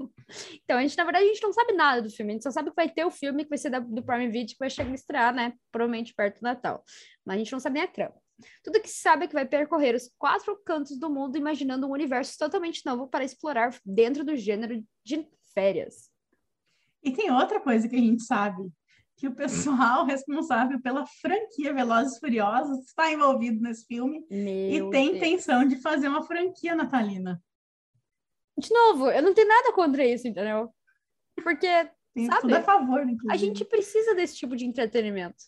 Então, 0.64 0.78
a 0.78 0.82
gente, 0.82 0.96
na 0.96 1.04
verdade, 1.04 1.26
a 1.26 1.28
gente 1.28 1.42
não 1.42 1.52
sabe 1.52 1.74
nada 1.74 2.02
do 2.02 2.10
filme. 2.10 2.32
A 2.32 2.36
gente 2.36 2.44
só 2.44 2.52
sabe 2.52 2.70
que 2.70 2.76
vai 2.76 2.88
ter 2.88 3.04
o 3.04 3.12
filme 3.12 3.44
que 3.44 3.50
vai 3.50 3.58
ser 3.58 3.72
da, 3.72 3.80
do 3.80 4.04
Prime 4.04 4.28
Video, 4.30 4.54
que 4.54 4.60
vai 4.60 4.70
chegar 4.70 4.92
a 4.92 4.94
estrear, 4.94 5.34
né? 5.34 5.54
Provavelmente 5.72 6.14
perto 6.14 6.40
do 6.40 6.44
Natal. 6.44 6.84
Mas 7.26 7.36
a 7.36 7.38
gente 7.40 7.52
não 7.52 7.60
sabe 7.60 7.76
nem 7.76 7.84
a 7.84 7.88
trama. 7.88 8.16
Tudo 8.64 8.82
que 8.82 8.90
se 8.90 9.02
sabe 9.02 9.26
é 9.26 9.28
que 9.28 9.34
vai 9.34 9.46
percorrer 9.46 9.96
os 9.96 10.10
quatro 10.18 10.56
cantos 10.64 11.00
do 11.00 11.10
mundo, 11.10 11.38
imaginando 11.38 11.88
um 11.88 11.92
universo 11.92 12.38
totalmente 12.38 12.86
novo 12.86 13.08
para 13.08 13.24
explorar 13.24 13.76
dentro 13.86 14.24
do 14.24 14.36
gênero 14.36 14.84
de 15.04 15.28
férias. 15.54 16.10
E 17.02 17.12
tem 17.12 17.32
outra 17.32 17.60
coisa 17.60 17.88
que 17.88 17.96
a 17.96 18.00
gente 18.00 18.24
sabe 18.24 18.72
que 19.16 19.28
o 19.28 19.36
pessoal 19.36 20.06
responsável 20.06 20.82
pela 20.82 21.06
franquia 21.06 21.74
Velozes 21.74 22.20
Furiosos 22.20 22.80
está 22.80 23.12
envolvido 23.12 23.62
nesse 23.62 23.86
filme 23.86 24.26
Meu 24.30 24.88
e 24.88 24.92
tem 24.92 25.12
Deus. 25.12 25.18
intenção 25.18 25.68
de 25.68 25.78
fazer 25.78 26.08
uma 26.08 26.24
franquia 26.24 26.76
natalina. 26.76 27.42
De 28.58 28.72
novo, 28.72 29.10
eu 29.10 29.22
não 29.22 29.34
tenho 29.34 29.48
nada 29.48 29.74
contra 29.74 30.06
isso, 30.06 30.28
entendeu? 30.28 30.70
Porque, 31.42 31.68
tem 32.14 32.28
sabe, 32.28 32.42
tudo 32.42 32.56
a 32.56 32.62
favor, 32.62 33.02
inclusive. 33.02 33.32
a 33.34 33.36
gente 33.36 33.66
precisa 33.66 34.14
desse 34.14 34.38
tipo 34.38 34.56
de 34.56 34.66
entretenimento. 34.66 35.44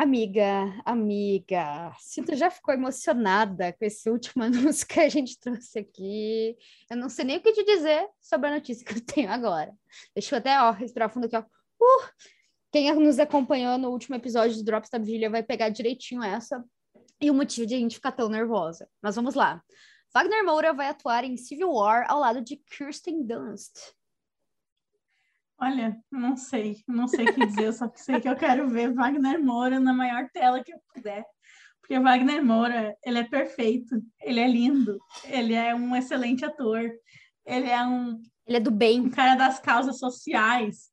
Amiga, 0.00 0.80
amiga, 0.84 1.92
se 1.98 2.22
tu 2.22 2.36
já 2.36 2.48
ficou 2.52 2.72
emocionada 2.72 3.72
com 3.72 3.84
esse 3.84 4.08
último 4.08 4.44
anúncio 4.46 4.86
que 4.86 5.00
a 5.00 5.08
gente 5.08 5.36
trouxe 5.40 5.80
aqui, 5.80 6.56
eu 6.88 6.96
não 6.96 7.08
sei 7.08 7.24
nem 7.24 7.38
o 7.38 7.42
que 7.42 7.52
te 7.52 7.64
dizer 7.64 8.08
sobre 8.20 8.46
a 8.46 8.54
notícia 8.54 8.86
que 8.86 8.94
eu 8.94 9.04
tenho 9.04 9.28
agora. 9.28 9.72
Deixa 10.14 10.36
eu 10.36 10.38
até 10.38 10.56
ó, 10.62 10.70
respirar 10.70 11.12
fundo 11.12 11.24
aqui, 11.24 11.36
ó. 11.36 11.40
Uh! 11.40 12.08
Quem 12.70 12.94
nos 12.94 13.18
acompanhou 13.18 13.76
no 13.76 13.90
último 13.90 14.14
episódio 14.14 14.56
do 14.58 14.62
Drops 14.62 14.88
da 14.88 14.98
Vigília 14.98 15.28
vai 15.28 15.42
pegar 15.42 15.68
direitinho 15.68 16.22
essa 16.22 16.64
e 17.20 17.28
o 17.28 17.34
motivo 17.34 17.66
de 17.66 17.74
a 17.74 17.78
gente 17.78 17.96
ficar 17.96 18.12
tão 18.12 18.28
nervosa. 18.28 18.88
Mas 19.02 19.16
vamos 19.16 19.34
lá. 19.34 19.60
Wagner 20.14 20.44
Moura 20.44 20.72
vai 20.72 20.90
atuar 20.90 21.24
em 21.24 21.36
Civil 21.36 21.72
War 21.72 22.06
ao 22.08 22.20
lado 22.20 22.40
de 22.40 22.54
Kirsten 22.56 23.26
Dunst. 23.26 23.74
Olha, 25.60 25.96
não 26.10 26.36
sei, 26.36 26.76
não 26.86 27.08
sei 27.08 27.26
o 27.26 27.34
que 27.34 27.46
dizer, 27.46 27.72
só 27.72 27.88
que 27.88 28.00
sei 28.00 28.20
que 28.20 28.28
eu 28.28 28.36
quero 28.36 28.68
ver 28.68 28.94
Wagner 28.94 29.42
Moura 29.42 29.80
na 29.80 29.92
maior 29.92 30.28
tela 30.32 30.62
que 30.62 30.72
eu 30.72 30.78
puder. 30.94 31.24
Porque 31.80 31.98
Wagner 31.98 32.44
Moura, 32.44 32.94
ele 33.04 33.18
é 33.18 33.24
perfeito, 33.24 34.00
ele 34.20 34.38
é 34.38 34.46
lindo, 34.46 34.98
ele 35.24 35.54
é 35.54 35.74
um 35.74 35.96
excelente 35.96 36.44
ator, 36.44 36.88
ele 37.44 37.68
é 37.68 37.84
um... 37.84 38.20
Ele 38.46 38.56
é 38.58 38.60
do 38.60 38.70
bem. 38.70 39.00
Um 39.00 39.10
cara 39.10 39.34
das 39.34 39.58
causas 39.58 39.98
sociais. 39.98 40.90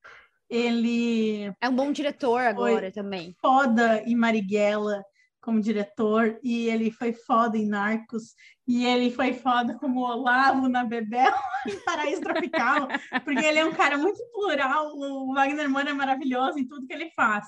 Ele... 0.50 1.54
É 1.62 1.70
um 1.70 1.76
bom 1.76 1.92
diretor 1.92 2.42
agora 2.42 2.92
também. 2.92 3.36
Foda 3.40 4.02
em 4.02 4.16
Marighella 4.16 5.04
como 5.46 5.62
diretor, 5.62 6.40
e 6.44 6.68
ele 6.68 6.90
foi 6.90 7.14
foda 7.14 7.56
em 7.56 7.68
Narcos, 7.68 8.34
e 8.68 8.84
ele 8.84 9.12
foi 9.12 9.32
foda 9.32 9.78
como 9.78 10.02
Olavo 10.02 10.68
na 10.68 10.84
Bebel 10.84 11.34
em 11.70 11.80
Paraíso 11.86 12.22
Tropical, 12.22 12.88
porque 13.24 13.46
ele 13.46 13.60
é 13.60 13.66
um 13.66 13.72
cara 13.72 13.98
muito 13.98 14.20
plural, 14.34 14.92
o 14.96 15.34
Wagner 15.34 15.70
Moura 15.70 15.92
é 15.92 15.94
maravilhoso 15.94 16.58
em 16.58 16.68
tudo 16.68 16.88
que 16.88 16.94
ele 16.94 17.12
faz. 17.12 17.46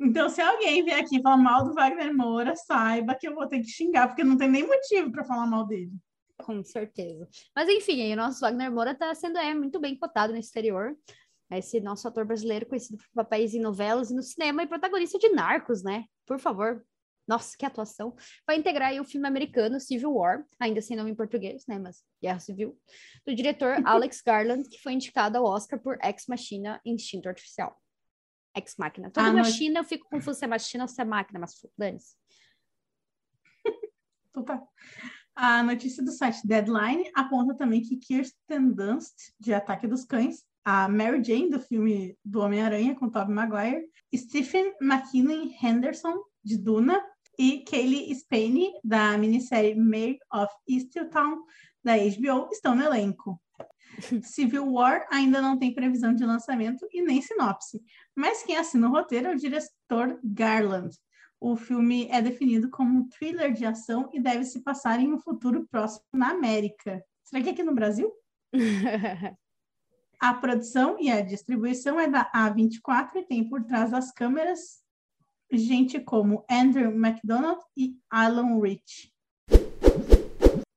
Então, 0.00 0.28
se 0.28 0.40
alguém 0.40 0.82
vier 0.84 0.98
aqui 0.98 1.22
falar 1.22 1.36
mal 1.36 1.64
do 1.64 1.74
Wagner 1.74 2.12
Moura, 2.12 2.56
saiba 2.56 3.14
que 3.14 3.28
eu 3.28 3.34
vou 3.34 3.46
ter 3.46 3.60
que 3.60 3.68
xingar, 3.68 4.08
porque 4.08 4.24
não 4.24 4.36
tem 4.36 4.48
nem 4.48 4.66
motivo 4.66 5.12
para 5.12 5.24
falar 5.24 5.46
mal 5.46 5.66
dele. 5.66 5.92
Com 6.38 6.64
certeza. 6.64 7.28
Mas 7.54 7.68
enfim, 7.68 8.12
o 8.12 8.16
nosso 8.16 8.40
Wagner 8.40 8.72
Moura 8.72 8.90
está 8.90 9.14
sendo 9.14 9.38
é, 9.38 9.54
muito 9.54 9.78
bem 9.78 9.96
cotado 9.96 10.32
no 10.32 10.38
exterior. 10.38 10.96
Esse 11.50 11.78
nosso 11.78 12.08
ator 12.08 12.24
brasileiro 12.24 12.66
conhecido 12.66 12.98
por 12.98 13.06
papéis 13.14 13.54
em 13.54 13.60
novelas 13.60 14.10
e 14.10 14.14
no 14.14 14.22
cinema 14.22 14.62
e 14.62 14.66
protagonista 14.66 15.18
de 15.18 15.28
Narcos, 15.28 15.82
né? 15.84 16.04
Por 16.26 16.40
favor, 16.40 16.84
nossa, 17.26 17.56
que 17.56 17.64
atuação, 17.64 18.14
vai 18.46 18.56
integrar 18.56 18.92
o 19.00 19.04
filme 19.04 19.26
americano 19.26 19.80
Civil 19.80 20.12
War, 20.12 20.44
ainda 20.60 20.80
sem 20.80 20.96
nome 20.96 21.10
em 21.10 21.14
português, 21.14 21.64
né, 21.66 21.78
mas 21.78 22.02
Guerra 22.22 22.38
Civil, 22.38 22.78
do 23.26 23.34
diretor 23.34 23.74
Alex 23.86 24.20
Garland, 24.20 24.68
que 24.68 24.80
foi 24.80 24.92
indicado 24.92 25.38
ao 25.38 25.44
Oscar 25.44 25.78
por 25.80 25.98
Ex 26.02 26.24
Machina 26.28 26.80
Instinto 26.84 27.28
Artificial. 27.28 27.80
Ex 28.56 28.76
Máquina. 28.78 29.10
Toda 29.10 29.28
ah, 29.28 29.32
machina, 29.32 29.80
eu 29.80 29.84
fico 29.84 30.08
confusa 30.08 30.38
se 30.38 30.44
é 30.44 30.48
machina 30.48 30.84
ou 30.84 30.88
se 30.88 31.00
é 31.00 31.04
máquina, 31.04 31.40
mas 31.40 31.54
dane-se. 31.76 32.14
A 35.36 35.64
notícia 35.64 36.04
do 36.04 36.12
site 36.12 36.46
Deadline 36.46 37.10
aponta 37.12 37.56
também 37.56 37.82
que 37.82 37.96
Kirsten 37.96 38.70
Dunst, 38.70 39.32
de 39.40 39.52
Ataque 39.52 39.88
dos 39.88 40.04
Cães, 40.04 40.44
a 40.64 40.88
Mary 40.88 41.22
Jane, 41.22 41.50
do 41.50 41.58
filme 41.58 42.16
do 42.24 42.40
Homem-Aranha, 42.40 42.94
com 42.94 43.10
Tobey 43.10 43.34
Maguire, 43.34 43.84
Stephen 44.14 44.72
McKinley 44.80 45.52
Henderson, 45.60 46.22
de 46.42 46.56
Duna, 46.56 47.04
e 47.38 47.64
Kaylee 47.64 48.14
Spain, 48.14 48.72
da 48.82 49.16
minissérie 49.18 49.74
Maid 49.74 50.18
of 50.32 50.52
Easttown, 50.68 51.44
da 51.82 51.96
HBO, 51.96 52.48
estão 52.50 52.74
no 52.74 52.82
elenco. 52.82 53.40
Civil 54.22 54.72
War 54.72 55.06
ainda 55.10 55.40
não 55.40 55.58
tem 55.58 55.74
previsão 55.74 56.14
de 56.14 56.24
lançamento 56.24 56.86
e 56.92 57.02
nem 57.02 57.20
sinopse, 57.20 57.80
mas 58.14 58.42
quem 58.42 58.56
assina 58.56 58.88
o 58.88 58.92
roteiro 58.92 59.28
é 59.28 59.34
o 59.34 59.36
diretor 59.36 60.18
Garland. 60.22 60.96
O 61.40 61.56
filme 61.56 62.08
é 62.10 62.22
definido 62.22 62.70
como 62.70 62.98
um 62.98 63.08
thriller 63.08 63.52
de 63.52 63.66
ação 63.66 64.08
e 64.12 64.20
deve 64.20 64.44
se 64.44 64.62
passar 64.62 64.98
em 64.98 65.12
um 65.12 65.18
futuro 65.18 65.66
próximo 65.70 66.04
na 66.14 66.30
América. 66.30 67.04
Será 67.22 67.42
que 67.42 67.50
é 67.50 67.52
aqui 67.52 67.62
no 67.62 67.74
Brasil? 67.74 68.10
a 70.20 70.34
produção 70.34 70.96
e 70.98 71.10
a 71.10 71.20
distribuição 71.20 72.00
é 72.00 72.08
da 72.08 72.30
A24 72.32 73.16
e 73.16 73.26
tem 73.26 73.46
por 73.46 73.62
trás 73.64 73.90
das 73.90 74.10
câmeras 74.10 74.83
gente 75.52 76.00
como 76.00 76.44
Andrew 76.50 76.90
McDonald 76.90 77.60
e 77.76 77.96
Alan 78.10 78.60
Rich. 78.60 79.12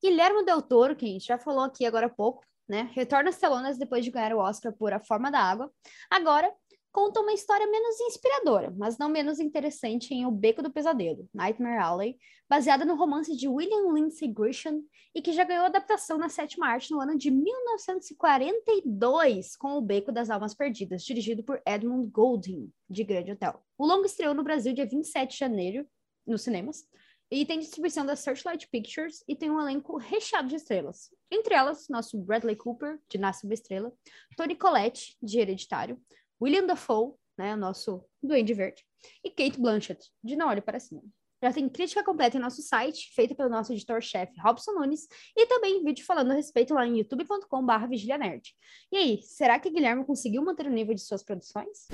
Guilherme 0.02 0.46
Del 0.46 0.62
Toro, 0.62 0.96
que 0.96 1.06
a 1.06 1.10
gente 1.10 1.26
já 1.26 1.38
falou 1.38 1.64
aqui 1.64 1.86
agora 1.86 2.08
há 2.08 2.10
pouco, 2.10 2.46
né? 2.68 2.90
Retorna 2.94 3.30
às 3.30 3.38
telonas 3.38 3.78
depois 3.78 4.06
de 4.06 4.12
ganhar 4.12 4.34
o 4.34 4.40
Oscar 4.40 4.74
por 4.74 4.94
A 4.94 5.00
Forma 5.00 5.32
da 5.32 5.40
Água. 5.40 5.72
Agora 6.10 6.52
conta 6.98 7.22
uma 7.22 7.32
história 7.32 7.68
menos 7.68 8.00
inspiradora, 8.00 8.74
mas 8.76 8.98
não 8.98 9.08
menos 9.08 9.40
interessante 9.40 10.16
em 10.16 10.26
O 10.26 10.32
Beco 10.32 10.64
do 10.64 10.72
Pesadelo, 10.72 11.30
Nightmare 11.32 11.78
Alley, 11.78 12.18
baseada 12.50 12.84
no 12.84 12.96
romance 12.96 13.38
de 13.38 13.48
William 13.48 13.94
Lindsay 13.94 14.28
Grisham 14.28 14.82
e 15.14 15.22
que 15.22 15.32
já 15.32 15.44
ganhou 15.44 15.66
adaptação 15.66 16.18
na 16.18 16.28
sétima 16.28 16.66
arte 16.66 16.90
no 16.90 17.00
ano 17.00 17.16
de 17.16 17.30
1942 17.30 19.56
com 19.56 19.74
O 19.74 19.82
Beco 19.82 20.12
das 20.12 20.32
Almas 20.32 20.56
Perdidas, 20.56 21.04
dirigido 21.04 21.44
por 21.44 21.62
Edmund 21.68 22.10
Goulding, 22.10 22.74
de 22.90 23.04
Grande 23.04 23.32
Hotel. 23.32 23.64
O 23.78 23.86
longo 23.86 24.08
estreou 24.08 24.34
no 24.34 24.42
Brasil 24.42 24.74
dia 24.74 24.88
27 24.88 25.34
de 25.34 25.38
janeiro, 25.38 25.88
nos 26.26 26.42
cinemas, 26.42 26.84
e 27.30 27.46
tem 27.46 27.60
distribuição 27.60 28.08
da 28.08 28.16
Searchlight 28.16 28.68
Pictures 28.72 29.24
e 29.28 29.36
tem 29.36 29.52
um 29.52 29.62
elenco 29.62 29.98
recheado 29.98 30.48
de 30.48 30.56
estrelas. 30.56 31.14
Entre 31.30 31.54
elas, 31.54 31.88
nosso 31.90 32.18
Bradley 32.18 32.56
Cooper, 32.56 33.00
de 33.08 33.20
Nasce 33.20 33.46
uma 33.46 33.54
Estrela, 33.54 33.94
Tony 34.36 34.56
Collette, 34.56 35.16
de 35.22 35.40
Hereditário, 35.40 36.02
William 36.42 36.66
Dafoe, 36.66 37.14
né, 37.38 37.56
nosso 37.56 38.04
Duende 38.22 38.54
Verde, 38.54 38.84
e 39.24 39.30
Kate 39.30 39.60
Blanchett, 39.60 40.12
de 40.24 40.36
Não 40.36 40.48
Olhe 40.48 40.62
Para 40.62 40.80
Cima. 40.80 41.02
Já 41.42 41.54
tem 41.54 41.70
crítica 41.70 42.04
completa 42.04 42.38
em 42.38 42.40
nosso 42.40 42.64
site, 42.64 43.12
feita 43.14 43.36
pelo 43.36 43.50
nosso 43.50 43.72
editor-chefe 43.72 44.40
Robson 44.40 44.72
Nunes, 44.72 45.08
e 45.36 45.46
também 45.46 45.84
vídeo 45.84 46.04
falando 46.04 46.32
a 46.32 46.34
respeito 46.34 46.74
lá 46.74 46.86
em 46.86 46.98
youtube.com.br 46.98 47.88
vigilianerd. 47.88 48.56
E 48.92 48.98
aí, 48.98 49.22
será 49.22 49.60
que 49.60 49.70
Guilherme 49.70 50.04
conseguiu 50.04 50.44
manter 50.44 50.66
o 50.66 50.72
nível 50.72 50.96
de 50.96 51.02
suas 51.02 51.24
produções? 51.24 51.88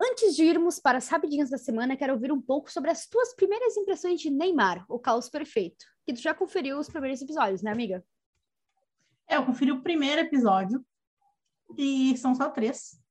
Antes 0.00 0.36
de 0.36 0.44
irmos 0.44 0.78
para 0.78 0.98
as 0.98 1.08
rapidinhas 1.08 1.50
da 1.50 1.58
semana, 1.58 1.96
quero 1.96 2.12
ouvir 2.12 2.30
um 2.30 2.40
pouco 2.40 2.70
sobre 2.70 2.90
as 2.90 3.06
tuas 3.08 3.34
primeiras 3.34 3.76
impressões 3.76 4.20
de 4.20 4.30
Neymar, 4.30 4.84
o 4.88 4.98
caos 4.98 5.28
perfeito, 5.28 5.84
que 6.06 6.12
tu 6.12 6.20
já 6.20 6.32
conferiu 6.32 6.78
os 6.78 6.88
primeiros 6.88 7.20
episódios, 7.20 7.62
né, 7.62 7.72
amiga? 7.72 8.04
É, 9.28 9.36
eu 9.36 9.44
conferi 9.44 9.72
o 9.72 9.82
primeiro 9.82 10.20
episódio, 10.20 10.84
e 11.76 12.16
são 12.16 12.34
só 12.34 12.50
três. 12.50 13.01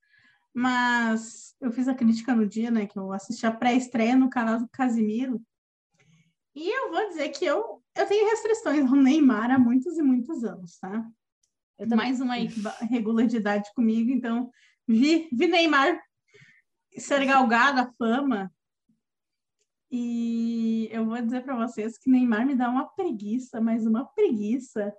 Mas 0.54 1.56
eu 1.62 1.72
fiz 1.72 1.88
a 1.88 1.96
crítica 1.96 2.36
no 2.36 2.48
dia, 2.48 2.70
né? 2.70 2.86
Que 2.86 2.98
eu 3.00 3.12
assisti 3.12 3.46
a 3.46 3.52
pré-estreia 3.52 4.16
no 4.16 4.30
canal 4.30 4.60
do 4.60 4.70
Casimiro. 4.70 5.42
E 6.54 6.70
eu 6.70 6.92
vou 6.92 7.08
dizer 7.08 7.30
que 7.30 7.46
eu, 7.46 7.82
eu 7.96 8.08
tenho 8.08 8.30
restrições 8.30 8.86
ao 8.86 8.96
Neymar 8.96 9.52
há 9.52 9.58
muitos 9.58 9.98
e 9.98 10.02
muitos 10.02 10.44
anos, 10.44 10.78
tá? 10.78 11.06
Mais 11.96 12.20
uma 12.20 12.38
irregularidade 12.38 13.74
comigo, 13.74 14.12
então 14.12 14.52
vi, 14.88 15.30
vi 15.32 15.48
Neymar 15.48 16.00
ser 16.98 17.26
galgado 17.26 17.80
a 17.80 17.92
fama. 17.94 18.52
E 19.90 20.88
eu 20.92 21.06
vou 21.06 21.22
dizer 21.22 21.44
para 21.44 21.56
vocês 21.56 21.98
que 21.98 22.10
Neymar 22.10 22.46
me 22.46 22.56
dá 22.56 22.70
uma 22.70 22.88
preguiça, 22.90 23.60
mas 23.60 23.86
uma 23.86 24.06
preguiça. 24.06 24.94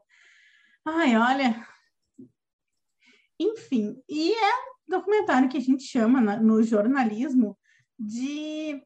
Ai, 0.84 1.16
olha. 1.16 1.66
Enfim, 3.38 4.02
e 4.08 4.32
é 4.32 4.52
documentário 4.92 5.48
que 5.48 5.56
a 5.56 5.60
gente 5.60 5.82
chama 5.82 6.20
no 6.36 6.62
jornalismo 6.62 7.58
de 7.98 8.80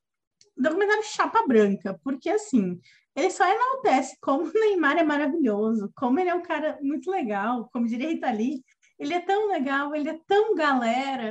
documentário 0.56 1.02
chapa 1.04 1.46
branca, 1.46 1.98
porque 2.02 2.30
assim, 2.30 2.80
ele 3.14 3.30
só 3.30 3.44
enaltece 3.44 4.16
como 4.20 4.44
o 4.44 4.52
Neymar 4.54 4.98
é 4.98 5.02
maravilhoso, 5.02 5.92
como 5.94 6.18
ele 6.18 6.30
é 6.30 6.34
um 6.34 6.42
cara 6.42 6.78
muito 6.82 7.10
legal, 7.10 7.68
como 7.72 7.86
diria 7.86 8.08
Rita 8.08 8.30
Lee, 8.30 8.62
ele 8.98 9.14
é 9.14 9.20
tão 9.20 9.48
legal, 9.48 9.94
ele 9.94 10.08
é 10.08 10.18
tão 10.26 10.54
galera, 10.54 11.28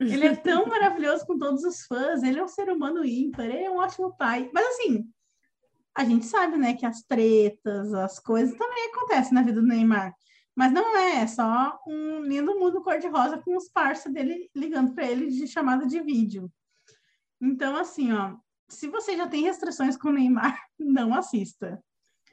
ele 0.00 0.26
é 0.26 0.36
tão 0.36 0.66
maravilhoso 0.68 1.26
com 1.26 1.38
todos 1.38 1.64
os 1.64 1.86
fãs, 1.86 2.22
ele 2.22 2.38
é 2.38 2.44
um 2.44 2.48
ser 2.48 2.68
humano 2.68 3.04
ímpar, 3.04 3.44
ele 3.44 3.64
é 3.64 3.70
um 3.70 3.78
ótimo 3.78 4.14
pai. 4.16 4.50
Mas 4.52 4.66
assim, 4.66 5.08
a 5.94 6.04
gente 6.04 6.26
sabe, 6.26 6.58
né, 6.58 6.74
que 6.74 6.84
as 6.84 7.02
tretas, 7.02 7.94
as 7.94 8.18
coisas 8.18 8.56
também 8.56 8.90
acontecem 8.90 9.32
na 9.32 9.42
vida 9.42 9.60
do 9.60 9.66
Neymar. 9.66 10.14
Mas 10.56 10.72
não 10.72 10.96
é, 10.96 11.20
é 11.20 11.26
só 11.26 11.78
um 11.86 12.22
lindo 12.22 12.58
mundo 12.58 12.82
cor-de-rosa 12.82 13.36
com 13.38 13.54
os 13.54 13.68
parceiros 13.68 14.14
dele 14.14 14.50
ligando 14.54 14.94
para 14.94 15.04
ele 15.04 15.28
de 15.28 15.46
chamada 15.46 15.86
de 15.86 16.00
vídeo. 16.00 16.50
Então, 17.38 17.76
assim, 17.76 18.10
ó, 18.12 18.34
se 18.66 18.88
você 18.88 19.14
já 19.14 19.28
tem 19.28 19.42
restrições 19.42 19.98
com 19.98 20.08
o 20.08 20.12
Neymar, 20.12 20.58
não 20.80 21.14
assista. 21.14 21.78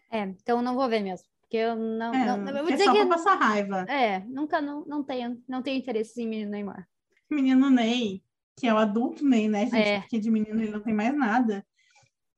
É, 0.09 0.21
então 0.21 0.61
não 0.61 0.73
vou 0.73 0.87
ver 0.87 1.01
mesmo. 1.01 1.27
Porque 1.41 1.57
eu 1.57 1.75
não. 1.75 2.13
É, 2.13 2.25
não, 2.25 2.47
eu 2.47 2.63
vou 2.63 2.71
dizer 2.71 2.83
é 2.83 2.85
só 2.85 2.93
que 2.93 3.05
passar 3.05 3.35
raiva. 3.35 3.81
É, 3.89 4.19
nunca 4.21 4.61
não, 4.61 4.85
não 4.85 5.03
tenho, 5.03 5.43
não 5.45 5.61
tenho 5.61 5.77
interesse 5.77 6.21
em 6.21 6.27
menino 6.27 6.51
Neymar. 6.51 6.87
Menino 7.29 7.69
Ney, 7.69 8.23
que 8.57 8.67
é 8.67 8.73
o 8.73 8.77
adulto 8.77 9.25
Ney, 9.25 9.49
né, 9.49 9.65
gente? 9.65 9.75
É. 9.75 9.99
Porque 9.99 10.17
de 10.17 10.31
menino 10.31 10.61
ele 10.61 10.71
não 10.71 10.79
tem 10.79 10.93
mais 10.93 11.13
nada. 11.13 11.65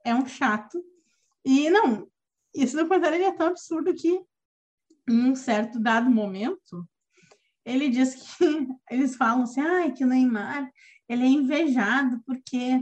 É 0.04 0.16
um 0.16 0.26
chato. 0.26 0.84
E 1.46 1.70
não, 1.70 2.08
esse 2.56 2.76
documentário 2.76 3.18
ele 3.18 3.26
é 3.26 3.32
tão 3.32 3.48
absurdo 3.48 3.94
que 3.94 4.20
em 5.10 5.32
um 5.32 5.36
certo 5.36 5.80
dado 5.80 6.10
momento, 6.10 6.88
ele 7.66 7.90
diz 7.90 8.16
que 8.16 8.46
eles 8.90 9.16
falam 9.16 9.44
assim, 9.44 9.62
ah, 9.62 9.92
que 9.92 10.04
o 10.04 10.08
Neymar 10.08 10.72
ele 11.08 11.24
é 11.24 11.28
invejado 11.28 12.22
porque 12.26 12.82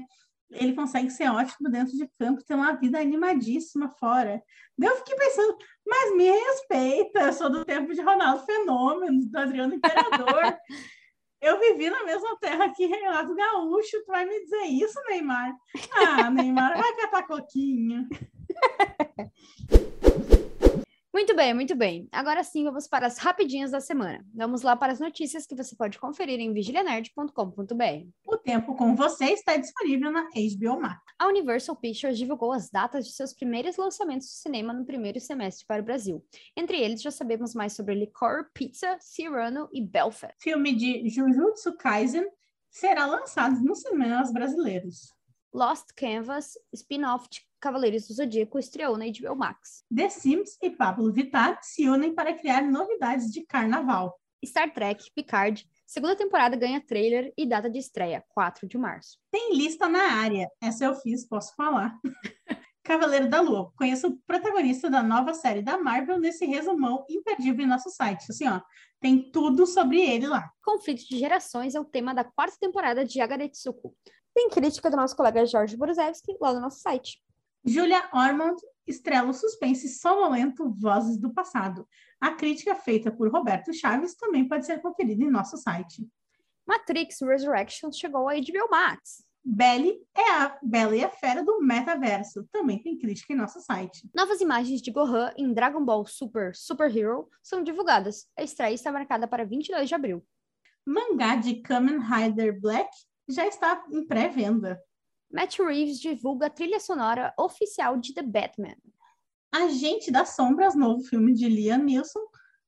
ele 0.52 0.74
consegue 0.74 1.10
ser 1.10 1.30
ótimo 1.30 1.70
dentro 1.70 1.96
de 1.98 2.08
campo 2.20 2.44
ter 2.44 2.54
uma 2.54 2.74
vida 2.74 3.00
animadíssima 3.00 3.90
fora. 3.90 4.42
Daí 4.78 4.90
eu 4.90 4.98
fiquei 4.98 5.16
pensando, 5.16 5.58
mas 5.86 6.16
me 6.16 6.30
respeita, 6.30 7.22
eu 7.22 7.34
sou 7.34 7.50
do 7.50 7.66
tempo 7.66 7.94
de 7.94 8.02
Ronaldo 8.02 8.46
Fenômeno, 8.46 9.26
do 9.26 9.38
Adriano 9.38 9.74
Imperador. 9.74 10.58
eu 11.42 11.60
vivi 11.60 11.90
na 11.90 12.04
mesma 12.04 12.38
terra 12.40 12.70
que 12.74 12.86
Renato 12.86 13.36
Gaúcho, 13.36 14.04
tu 14.06 14.08
vai 14.08 14.26
me 14.26 14.40
dizer 14.42 14.64
isso, 14.66 15.00
Neymar? 15.08 15.54
Ah, 15.92 16.30
Neymar, 16.30 16.78
vai 16.78 16.96
catar 16.98 17.28
coquinho. 17.28 18.08
Muito 21.34 21.46
bem, 21.46 21.54
muito 21.56 21.76
bem. 21.76 22.08
Agora 22.12 22.43
sim, 22.43 22.63
vamos 22.63 22.88
para 22.88 23.08
as 23.08 23.17
rapidinhas 23.17 23.72
da 23.72 23.82
semana. 23.82 24.24
Vamos 24.36 24.62
lá 24.62 24.76
para 24.76 24.93
as 24.93 25.00
notícias 25.00 25.48
que 25.48 25.56
você 25.56 25.76
pode 25.76 25.98
conferir 25.98 26.39
em 26.39 26.54
vigilianerd.com.br. 26.54 28.08
O 28.28 28.38
tempo 28.38 28.76
com 28.76 28.96
você 28.96 29.32
está 29.32 29.58
disponível 29.58 30.12
na 30.12 30.30
HBO 30.30 30.80
Max. 30.80 31.02
A 31.17 31.28
Universal 31.28 31.76
Pictures 31.76 32.19
divulgou 32.19 32.54
as 32.54 32.69
datas 32.69 33.08
de 33.08 33.13
seus 33.13 33.34
primeiros 33.34 33.78
lançamentos 33.78 34.28
de 34.28 34.34
cinema 34.34 34.74
no 34.74 34.86
primeiro 34.86 35.19
semestre 35.19 35.65
para 35.65 35.82
o 35.82 35.86
Brasil. 35.86 36.24
Entre 36.56 36.80
eles, 36.80 37.02
já 37.02 37.10
sabemos 37.10 37.56
mais 37.56 37.74
sobre 37.74 37.96
Licor, 37.96 38.52
Pizza, 38.54 38.96
Cyrano 39.00 39.67
e 39.74 39.82
Belfast. 39.82 40.36
Filme 40.39 40.72
de 40.76 41.10
Jujutsu 41.10 41.76
Kaisen 41.78 42.28
será 42.69 43.08
lançado 43.08 43.60
nos 43.60 43.82
cinemas 43.82 44.32
brasileiros. 44.32 45.12
Lost 45.52 45.93
Canvas, 45.96 46.54
spin-off 46.74 47.28
de 47.30 47.41
Cavaleiros 47.63 48.06
do 48.10 48.13
Zodíaco, 48.13 48.60
estreou 48.60 48.97
na 48.97 49.06
HBO 49.06 49.38
Max. 49.38 49.86
The 49.95 50.10
Sims 50.10 50.58
e 50.62 50.69
Pablo 50.69 51.13
Vittar 51.13 51.58
se 51.62 51.88
unem 51.88 52.13
para 52.13 52.34
criar 52.34 52.62
novidades 52.62 53.32
de 53.32 53.45
carnaval. 53.45 54.19
Star 54.45 54.73
Trek 54.73 55.10
Picard, 55.15 55.65
segunda 55.88 56.13
temporada 56.13 56.58
ganha 56.58 56.86
trailer 56.86 57.32
e 57.38 57.45
data 57.45 57.69
de 57.69 57.80
estreia, 57.80 58.21
4 58.28 58.67
de 58.67 58.78
março. 58.78 59.17
Tem 59.32 59.56
lista 59.56 59.88
na 59.88 60.12
área, 60.12 60.49
essa 60.62 60.84
eu 60.84 60.93
fiz, 60.93 61.26
posso 61.26 61.56
falar. 61.56 61.97
Cavaleiro 62.84 63.30
da 63.30 63.39
Lua, 63.39 63.71
conheço 63.78 64.08
o 64.08 64.17
protagonista 64.28 64.89
da 64.89 65.02
nova 65.02 65.34
série 65.34 65.62
da 65.62 65.78
Marvel 65.78 66.19
nesse 66.19 66.45
resumão 66.45 67.06
imperdível 67.10 67.63
em 67.63 67.69
nosso 67.69 67.89
site. 67.91 68.26
Assim, 68.30 68.45
ó, 68.45 68.60
tem 68.99 69.32
tudo 69.32 69.65
sobre 69.65 70.02
ele 70.02 70.28
lá. 70.28 70.52
Conflito 70.62 71.08
de 71.08 71.17
gerações 71.17 71.76
é 71.76 71.80
o 71.80 71.86
tema 71.86 72.13
da 72.13 72.26
quarta 72.26 72.58
temporada 72.60 73.06
de 73.06 73.21
Agaretsuko. 73.21 73.95
Tem 74.36 74.49
crítica 74.49 74.89
do 74.89 74.97
nosso 74.97 75.15
colega 75.15 75.45
Jorge 75.45 75.78
Borusevski 75.78 76.36
lá 76.41 76.52
no 76.52 76.60
nosso 76.60 76.82
site. 76.82 77.23
Julia 77.65 78.10
Ormond 78.13 78.62
estrela 78.86 79.30
o 79.30 79.34
suspense 79.34 79.88
sonolento 79.88 80.69
Vozes 80.69 81.17
do 81.17 81.34
Passado. 81.34 81.88
A 82.19 82.32
crítica 82.32 82.76
feita 82.76 83.12
por 83.12 83.32
Roberto 83.32 83.73
Chaves 83.73 84.15
também 84.15 84.47
pode 84.47 84.65
ser 84.65 84.82
conferida 84.82 85.23
em 85.23 85.30
nosso 85.30 85.58
site. 85.58 86.08
Matrix 86.67 87.21
Resurrection 87.21 87.91
chegou 87.91 88.28
a 88.28 88.34
HBO 88.34 88.69
Max. 88.69 89.23
Belly 89.45 89.99
é 90.15 90.32
a 90.32 90.58
Bela 90.62 90.95
e 90.95 91.04
a 91.04 91.10
Fera 91.10 91.43
do 91.43 91.60
metaverso. 91.62 92.47
Também 92.52 92.82
tem 92.82 92.97
crítica 92.97 93.34
em 93.34 93.36
nosso 93.36 93.60
site. 93.60 94.10
Novas 94.15 94.39
imagens 94.39 94.82
de 94.82 94.89
Gohan 94.89 95.34
em 95.38 95.54
Dragon 95.54 95.84
Ball 95.84 96.06
Super 96.06 96.56
Super 96.56 96.95
Hero 96.95 97.30
são 97.41 97.62
divulgadas. 97.62 98.28
A 98.38 98.43
estreia 98.43 98.73
está 98.73 98.91
marcada 98.91 99.28
para 99.28 99.45
22 99.45 99.89
de 99.89 99.95
abril. 99.95 100.26
Mangá 100.86 101.36
de 101.36 101.56
Kamen 101.56 101.99
Rider 101.99 102.60
Black 102.60 102.89
já 103.28 103.45
está 103.45 103.84
em 103.91 104.06
pré-venda. 104.06 104.82
Matt 105.34 105.58
Reeves 105.58 106.00
divulga 106.00 106.46
a 106.46 106.50
trilha 106.50 106.80
sonora 106.80 107.34
oficial 107.39 107.98
de 107.98 108.13
The 108.13 108.22
Batman. 108.22 108.76
Agente 109.52 110.12
das 110.12 110.36
Sombras, 110.36 110.76
novo 110.76 111.04
filme 111.06 111.34
de 111.34 111.50
Liam 111.50 111.80
Neeson, 111.80 112.19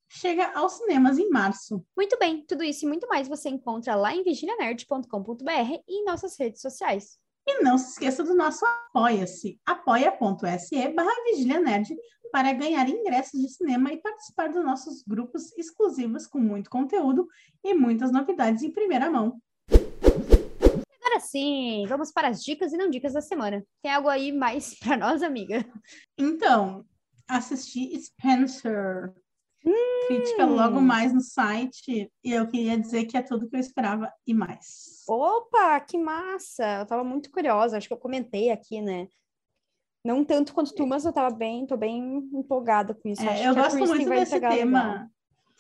chega 0.10 0.51
aos 0.56 0.73
cinemas 0.73 1.19
em 1.19 1.30
março. 1.30 1.86
Muito 1.95 2.17
bem, 2.17 2.43
tudo 2.43 2.63
isso 2.63 2.84
e 2.84 2.88
muito 2.88 3.08
mais 3.08 3.28
você 3.28 3.49
encontra 3.49 3.93
lá 3.93 4.15
em 4.15 4.23
vigilianerd.com.br 4.23 5.84
e 5.88 6.01
em 6.01 6.06
nossas 6.06 6.39
redes 6.39 6.60
sociais. 6.60 7.19
E 7.47 7.62
não 7.62 7.78
se 7.78 7.91
esqueça 7.91 8.23
do 8.23 8.34
nosso 8.34 8.65
apoia-se, 8.65 9.60
apoia.se 9.63 10.88
barra 10.89 11.23
vigilianerd 11.25 11.95
para 12.32 12.51
ganhar 12.51 12.89
ingressos 12.89 13.39
de 13.39 13.49
cinema 13.49 13.93
e 13.93 14.01
participar 14.01 14.49
dos 14.49 14.65
nossos 14.65 15.04
grupos 15.04 15.56
exclusivos 15.56 16.25
com 16.25 16.39
muito 16.39 16.71
conteúdo 16.71 17.28
e 17.63 17.75
muitas 17.75 18.12
novidades 18.12 18.63
em 18.63 18.71
primeira 18.71 19.08
mão. 19.08 19.39
Agora 21.06 21.20
sim, 21.20 21.86
vamos 21.88 22.12
para 22.12 22.30
as 22.30 22.44
dicas 22.44 22.74
e 22.74 22.78
não 22.78 22.89
dicas 22.89 23.13
da 23.13 23.22
semana. 23.22 23.63
Tem 23.80 23.91
algo 23.91 24.10
aí 24.10 24.32
mais 24.32 24.74
para 24.80 24.98
nós, 24.98 25.22
amiga? 25.22 25.63
Então, 26.18 26.84
assisti 27.28 27.96
Spencer, 28.02 29.13
crítica 30.08 30.48
logo 30.48 30.82
mais 30.82 31.13
no 31.13 31.22
site 31.22 32.12
e 32.24 32.32
eu 32.32 32.48
queria 32.48 32.80
dizer 32.80 33.06
que 33.06 33.15
é 33.15 33.22
tudo 33.22 33.48
que 33.48 33.56
eu 33.56 33.60
esperava 33.60 34.12
e 34.26 34.34
mais. 34.34 35.04
Opa, 35.08 35.80
que 35.82 35.96
massa! 35.96 36.80
Eu 36.80 36.88
tava 36.88 37.04
muito 37.04 37.30
curiosa, 37.30 37.78
acho 37.78 37.88
que 37.88 37.94
eu 37.94 38.00
comentei 38.00 38.50
aqui, 38.50 38.82
né? 38.82 39.08
Não 40.04 40.26
tanto 40.26 40.56
quanto 40.56 40.74
tu, 40.74 40.88
mas 40.88 41.06
eu 41.06 41.13
tava 41.13 41.36
bem, 41.36 41.68
tô 41.68 41.78
bem 41.78 42.18
empolgada 42.34 42.96
com 42.96 43.10
isso. 43.10 43.22
É, 43.22 43.48
eu 43.48 43.54
gosto 43.54 43.78
muito 43.78 44.10
desse 44.10 44.39
tema 44.39 44.94
legal. 44.94 45.08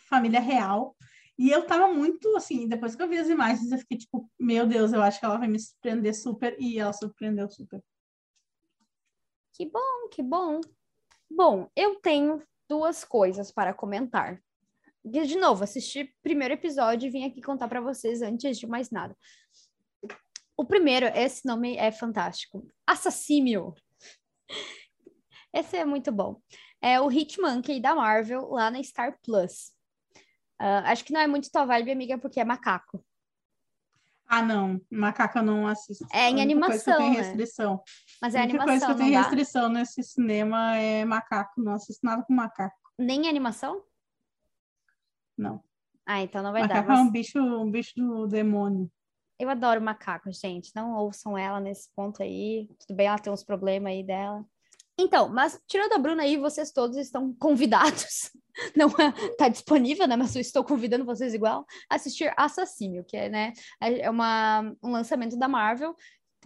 família 0.09 0.39
real. 0.39 0.95
E 1.37 1.49
eu 1.49 1.65
tava 1.65 1.93
muito 1.93 2.35
assim, 2.37 2.67
depois 2.67 2.95
que 2.95 3.03
eu 3.03 3.09
vi 3.09 3.17
as 3.17 3.27
imagens, 3.27 3.71
eu 3.71 3.77
fiquei 3.77 3.97
tipo, 3.97 4.29
meu 4.39 4.65
Deus, 4.65 4.93
eu 4.93 5.01
acho 5.01 5.19
que 5.19 5.25
ela 5.25 5.37
vai 5.37 5.47
me 5.47 5.59
surpreender 5.59 6.15
super, 6.15 6.55
e 6.59 6.79
ela 6.79 6.93
surpreendeu 6.93 7.49
super. 7.49 7.83
Que 9.53 9.69
bom, 9.69 10.09
que 10.11 10.23
bom. 10.23 10.61
Bom, 11.29 11.69
eu 11.75 11.95
tenho 11.99 12.41
duas 12.69 13.03
coisas 13.03 13.51
para 13.51 13.73
comentar. 13.73 14.41
De 15.03 15.37
novo, 15.37 15.63
assisti 15.63 16.01
o 16.01 16.09
primeiro 16.23 16.53
episódio 16.53 17.07
e 17.07 17.09
vim 17.11 17.25
aqui 17.25 17.41
contar 17.41 17.67
para 17.67 17.81
vocês 17.81 18.21
antes 18.21 18.57
de 18.57 18.65
mais 18.65 18.89
nada. 18.89 19.15
O 20.57 20.65
primeiro, 20.65 21.05
esse 21.07 21.45
nome 21.45 21.75
é 21.75 21.91
fantástico. 21.91 22.65
Assassímio. 22.87 23.73
Esse 25.53 25.77
é 25.77 25.85
muito 25.85 26.11
bom. 26.11 26.41
É 26.81 26.99
o 26.99 27.11
Hitmonkey 27.11 27.79
da 27.79 27.95
Marvel 27.95 28.49
lá 28.49 28.71
na 28.71 28.81
Star 28.83 29.17
Plus. 29.23 29.74
Uh, 30.61 30.85
acho 30.85 31.03
que 31.03 31.13
não 31.13 31.19
é 31.19 31.27
muito 31.27 31.51
tua 31.51 31.65
vibe, 31.65 31.91
amiga, 31.91 32.17
porque 32.17 32.39
é 32.39 32.45
macaco. 32.45 33.03
Ah, 34.27 34.41
não. 34.41 34.81
Macaco 34.89 35.37
eu 35.37 35.43
não 35.43 35.67
assisto. 35.67 36.05
É 36.11 36.29
em 36.29 36.41
animação. 36.41 36.97
Tem 36.97 37.11
né? 37.11 37.17
restrição. 37.17 37.83
Mas 38.21 38.33
é 38.33 38.39
a 38.39 38.43
animação. 38.43 38.67
coisa 38.67 38.85
que 38.85 38.91
eu 38.91 38.97
tenho 38.97 39.17
restrição 39.19 39.69
nesse 39.69 40.03
cinema 40.03 40.75
é 40.77 41.05
macaco. 41.05 41.61
Não 41.61 41.73
assisto 41.73 42.05
nada 42.05 42.23
com 42.23 42.33
macaco. 42.33 42.75
Nem 42.97 43.27
animação? 43.27 43.83
Não. 45.37 45.61
Ah, 46.05 46.21
então 46.21 46.41
não 46.41 46.51
vai 46.51 46.63
macaco 46.63 46.87
dar. 46.87 46.93
é 46.93 46.97
Mas 46.97 47.07
um 47.07 47.11
bicho, 47.11 47.39
um 47.39 47.69
bicho 47.69 47.93
do 47.95 48.27
demônio. 48.27 48.91
Eu 49.37 49.49
adoro 49.49 49.81
macaco, 49.81 50.31
gente. 50.31 50.71
Não 50.75 50.95
ouçam 50.95 51.37
ela 51.37 51.59
nesse 51.59 51.89
ponto 51.93 52.23
aí. 52.23 52.67
Tudo 52.79 52.95
bem, 52.95 53.07
ela 53.07 53.19
tem 53.19 53.31
uns 53.31 53.43
problemas 53.43 53.91
aí 53.91 54.03
dela. 54.03 54.43
Então, 54.97 55.27
mas 55.27 55.59
tirando 55.67 55.93
a 55.93 55.97
Bruna 55.97 56.23
aí, 56.23 56.37
vocês 56.37 56.71
todos 56.71 56.97
estão 56.97 57.33
convidados. 57.33 58.31
Não 58.75 58.89
tá 59.37 59.49
disponível, 59.49 60.07
né? 60.07 60.15
Mas 60.15 60.33
eu 60.35 60.41
estou 60.41 60.63
convidando 60.63 61.03
vocês 61.03 61.33
igual 61.33 61.65
a 61.89 61.95
assistir 61.95 62.33
Assassínio, 62.37 63.03
que 63.03 63.17
é, 63.17 63.29
né, 63.29 63.53
é 63.81 64.09
uma, 64.09 64.73
um 64.81 64.91
lançamento 64.91 65.37
da 65.37 65.47
Marvel 65.47 65.93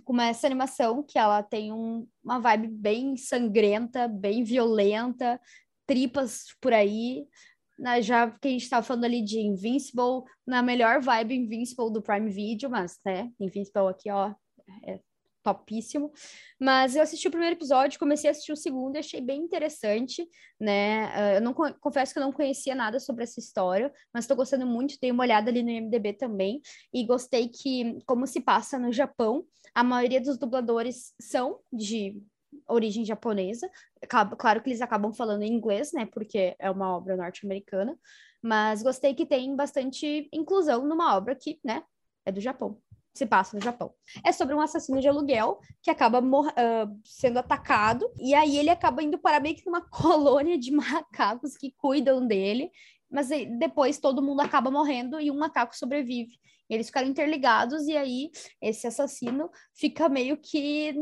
com 0.04 0.20
essa 0.20 0.48
animação 0.48 1.04
que 1.04 1.20
ela 1.20 1.44
tem 1.44 1.72
um, 1.72 2.08
uma 2.24 2.40
vibe 2.40 2.68
bem 2.70 3.16
sangrenta, 3.16 4.08
bem 4.08 4.44
violenta, 4.44 5.40
tripas 5.86 6.46
por 6.60 6.74
aí. 6.74 7.28
Na, 7.78 8.02
já 8.02 8.30
que 8.32 8.48
a 8.48 8.52
gente 8.52 8.64
estava 8.64 8.86
falando 8.86 9.06
ali 9.06 9.24
de 9.24 9.40
Invincible, 9.40 10.24
na 10.46 10.64
melhor 10.64 11.00
vibe 11.02 11.36
Invincible 11.36 11.94
do 11.94 12.02
Prime 12.02 12.30
Video, 12.30 12.70
mas, 12.70 12.98
né, 13.06 13.30
Invincible 13.40 13.88
aqui, 13.88 14.10
ó, 14.10 14.34
é 14.84 15.00
topíssimo. 15.43 16.12
Mas 16.60 16.95
eu 16.95 17.02
assisti 17.02 17.28
o 17.28 17.32
primeiro 17.32 17.56
episódio, 17.56 17.99
comecei 17.99 18.30
a 18.30 18.32
assistir 18.32 18.52
o 18.52 18.58
segundo 18.58 18.95
e 18.95 18.99
achei 18.99 19.21
bem 19.21 19.41
interessante, 19.41 20.28
né? 20.60 21.08
Uh, 21.08 21.36
eu 21.36 21.41
não 21.41 21.54
confesso 21.54 22.13
que 22.13 22.19
eu 22.19 22.23
não 22.23 22.32
conhecia 22.32 22.75
nada 22.75 22.99
sobre 22.99 23.23
essa 23.23 23.39
história, 23.39 23.91
mas 24.13 24.25
estou 24.25 24.38
gostando 24.38 24.65
muito, 24.65 24.97
dei 25.02 25.12
uma 25.12 25.23
olhada 25.23 25.49
ali 25.49 25.63
no 25.63 25.69
IMDb 25.69 26.13
também, 26.13 26.62
e 26.93 27.06
gostei 27.06 27.47
que, 27.47 27.99
como 28.06 28.28
se 28.28 28.41
passa 28.41 28.78
no 28.78 28.91
Japão, 28.91 29.45
a 29.73 29.84
maioria 29.84 30.21
dos 30.21 30.38
dubladores 30.38 31.13
são 31.19 31.60
de 31.71 32.21
origem 32.67 33.06
japonesa. 33.06 33.69
Claro 34.38 34.62
que 34.62 34.69
eles 34.69 34.82
acabam 34.82 35.13
falando 35.13 35.43
em 35.43 35.54
inglês, 35.54 35.91
né? 35.93 36.06
Porque 36.06 36.56
é 36.58 36.69
uma 36.69 36.95
obra 36.95 37.15
norte-americana. 37.15 37.97
Mas 38.41 38.82
gostei 38.82 39.13
que 39.13 39.25
tem 39.25 39.56
bastante 39.56 40.30
inclusão 40.34 40.86
numa 40.88 41.15
obra 41.15 41.36
que, 41.36 41.60
né, 41.63 41.84
é 42.25 42.32
do 42.32 42.39
Japão 42.39 42.82
se 43.19 43.25
passa 43.25 43.55
no 43.55 43.62
Japão. 43.62 43.93
É 44.25 44.32
sobre 44.32 44.55
um 44.55 44.62
assassino 44.62 44.99
de 45.01 45.08
aluguel 45.08 45.60
que 45.84 45.91
acaba 45.91 46.19
uh, 46.19 46.99
sendo 47.03 47.38
atacado, 47.38 48.10
e 48.17 48.34
aí 48.34 48.58
ele 48.58 48.69
acaba 48.69 49.03
indo 49.03 49.19
para 49.19 49.39
meio 49.39 49.55
que 49.55 49.67
uma 49.67 49.82
colônia 49.91 50.58
de 50.58 50.71
macacos 50.71 51.58
que 51.58 51.73
cuidam 51.77 52.25
dele, 52.25 52.71
mas 53.12 53.29
depois 53.58 53.99
todo 53.99 54.21
mundo 54.21 54.39
acaba 54.41 54.71
morrendo 54.71 55.19
e 55.19 55.29
um 55.29 55.38
macaco 55.38 55.75
sobrevive. 55.75 56.39
Eles 56.69 56.88
ficaram 56.88 57.08
interligados, 57.08 57.88
e 57.88 57.97
aí 57.97 58.32
esse 58.62 58.88
assassino 58.88 59.49
fica 59.75 60.08
meio 60.08 60.38
que 60.38 60.95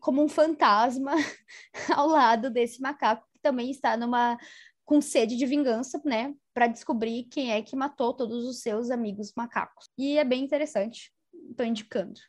como 0.00 0.22
um 0.22 0.28
fantasma 0.28 1.12
ao 1.94 2.08
lado 2.08 2.50
desse 2.50 2.80
macaco, 2.80 3.26
que 3.32 3.40
também 3.40 3.70
está 3.70 3.96
numa 3.96 4.38
com 4.84 5.00
sede 5.00 5.36
de 5.36 5.46
vingança, 5.46 6.00
né, 6.04 6.34
para 6.52 6.66
descobrir 6.66 7.24
quem 7.24 7.52
é 7.52 7.62
que 7.62 7.74
matou 7.74 8.12
todos 8.12 8.44
os 8.44 8.60
seus 8.60 8.90
amigos 8.90 9.32
macacos. 9.34 9.88
E 9.96 10.18
é 10.18 10.24
bem 10.24 10.44
interessante 10.44 11.13
estou 11.50 11.66
indicando. 11.66 12.20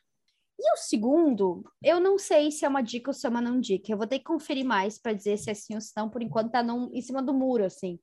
E 0.58 0.72
o 0.72 0.76
segundo, 0.76 1.62
eu 1.84 2.00
não 2.00 2.18
sei 2.18 2.50
se 2.50 2.64
é 2.64 2.68
uma 2.68 2.80
dica 2.80 3.10
ou 3.10 3.14
se 3.14 3.26
é 3.26 3.30
uma 3.30 3.42
não 3.42 3.60
dica. 3.60 3.92
Eu 3.92 3.98
vou 3.98 4.06
ter 4.06 4.18
que 4.18 4.24
conferir 4.24 4.64
mais 4.64 4.98
para 4.98 5.12
dizer 5.12 5.36
se 5.36 5.50
é 5.50 5.54
sim 5.54 5.74
ou 5.74 5.80
se 5.80 5.92
não, 5.94 6.08
por 6.08 6.22
enquanto 6.22 6.50
tá 6.50 6.62
num, 6.62 6.90
em 6.94 7.02
cima 7.02 7.22
do 7.22 7.34
muro, 7.34 7.64
assim. 7.64 7.98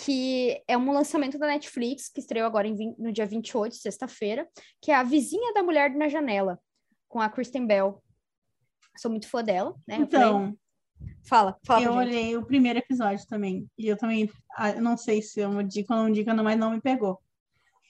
Que 0.00 0.62
é 0.68 0.78
um 0.78 0.92
lançamento 0.92 1.38
da 1.38 1.46
Netflix, 1.46 2.08
que 2.08 2.20
estreou 2.20 2.46
agora 2.46 2.68
em, 2.68 2.94
no 2.96 3.12
dia 3.12 3.26
28, 3.26 3.74
sexta-feira, 3.74 4.48
que 4.80 4.92
é 4.92 4.94
A 4.94 5.02
Vizinha 5.02 5.52
da 5.52 5.62
Mulher 5.62 5.92
na 5.94 6.08
Janela, 6.08 6.58
com 7.08 7.20
a 7.20 7.28
Kristen 7.28 7.66
Bell. 7.66 8.00
Sou 8.96 9.10
muito 9.10 9.28
fã 9.28 9.42
dela, 9.42 9.74
né? 9.86 9.96
Então, 9.96 10.56
fala, 11.24 11.58
fala. 11.66 11.84
Eu 11.84 11.92
olhei 11.94 12.36
o 12.36 12.46
primeiro 12.46 12.78
episódio 12.78 13.26
também, 13.26 13.68
e 13.76 13.88
eu 13.88 13.96
também, 13.96 14.30
eu 14.76 14.82
não 14.82 14.96
sei 14.96 15.20
se 15.20 15.40
é 15.40 15.48
uma 15.48 15.64
dica 15.64 15.94
ou 15.94 16.04
não 16.04 16.12
dica, 16.12 16.32
mas 16.34 16.58
não 16.58 16.70
me 16.70 16.80
pegou. 16.80 17.20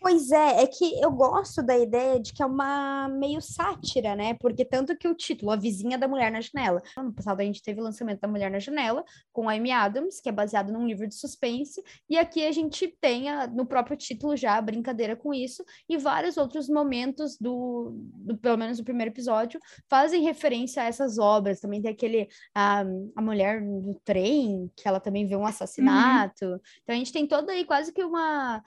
Pois 0.02 0.32
é, 0.32 0.62
é 0.62 0.66
que 0.66 1.00
eu 1.00 1.12
gosto 1.12 1.62
da 1.62 1.78
ideia 1.78 2.18
de 2.18 2.32
que 2.32 2.42
é 2.42 2.46
uma 2.46 3.08
meio 3.08 3.40
sátira, 3.40 4.16
né? 4.16 4.34
Porque 4.34 4.64
tanto 4.64 4.96
que 4.96 5.06
o 5.06 5.14
título, 5.14 5.52
A 5.52 5.56
Vizinha 5.56 5.96
da 5.96 6.08
Mulher 6.08 6.32
na 6.32 6.40
Janela. 6.40 6.82
Ano 6.96 7.12
passado 7.12 7.40
a 7.40 7.44
gente 7.44 7.62
teve 7.62 7.80
o 7.80 7.84
lançamento 7.84 8.20
da 8.20 8.26
Mulher 8.26 8.50
na 8.50 8.58
Janela, 8.58 9.04
com 9.32 9.48
a 9.48 9.52
Amy 9.54 9.70
Adams, 9.70 10.20
que 10.20 10.28
é 10.28 10.32
baseado 10.32 10.72
num 10.72 10.88
livro 10.88 11.06
de 11.06 11.14
suspense, 11.14 11.80
e 12.10 12.18
aqui 12.18 12.44
a 12.44 12.50
gente 12.50 12.88
tem 13.00 13.30
a, 13.30 13.46
no 13.46 13.64
próprio 13.64 13.96
título 13.96 14.36
já 14.36 14.56
a 14.56 14.62
brincadeira 14.62 15.14
com 15.14 15.32
isso, 15.32 15.64
e 15.88 15.96
vários 15.96 16.36
outros 16.36 16.68
momentos 16.68 17.38
do, 17.38 17.92
do 17.94 18.36
pelo 18.36 18.58
menos 18.58 18.78
do 18.78 18.84
primeiro 18.84 19.12
episódio, 19.12 19.60
fazem 19.88 20.24
referência 20.24 20.82
a 20.82 20.86
essas 20.86 21.16
obras. 21.16 21.60
Também 21.60 21.80
tem 21.80 21.92
aquele, 21.92 22.28
a, 22.52 22.80
a 23.14 23.22
mulher 23.22 23.62
no 23.62 23.94
trem, 24.04 24.68
que 24.76 24.88
ela 24.88 24.98
também 24.98 25.28
vê 25.28 25.36
um 25.36 25.46
assassinato. 25.46 26.44
Uhum. 26.44 26.60
Então 26.82 26.94
a 26.96 26.98
gente 26.98 27.12
tem 27.12 27.24
toda 27.24 27.52
aí 27.52 27.64
quase 27.64 27.92
que 27.92 28.02
uma 28.02 28.60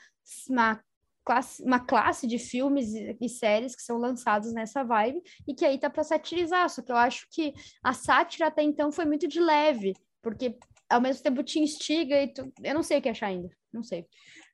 uma 0.49 0.79
classe, 1.25 1.63
uma 1.63 1.79
classe 1.79 2.27
de 2.27 2.37
filmes 2.37 2.93
e, 2.93 3.27
séries 3.27 3.75
que 3.75 3.81
são 3.81 3.97
lançados 3.97 4.53
nessa 4.53 4.83
vibe 4.83 5.21
e 5.47 5.53
que 5.53 5.65
aí 5.65 5.79
tá 5.79 5.89
para 5.89 6.03
satirizar, 6.03 6.69
só 6.69 6.81
que 6.81 6.91
eu 6.91 6.95
acho 6.95 7.27
que 7.31 7.53
a 7.83 7.93
sátira 7.93 8.47
até 8.47 8.61
então 8.61 8.91
foi 8.91 9.05
muito 9.05 9.27
de 9.27 9.39
leve, 9.39 9.93
porque 10.21 10.55
ao 10.87 11.01
mesmo 11.01 11.23
tempo 11.23 11.43
te 11.43 11.59
instiga 11.59 12.21
e 12.21 12.31
tu... 12.31 12.53
eu 12.63 12.75
não 12.75 12.83
sei 12.83 12.99
o 12.99 13.01
que 13.01 13.09
achar 13.09 13.27
ainda, 13.27 13.49
não 13.73 13.83
sei. 13.83 14.05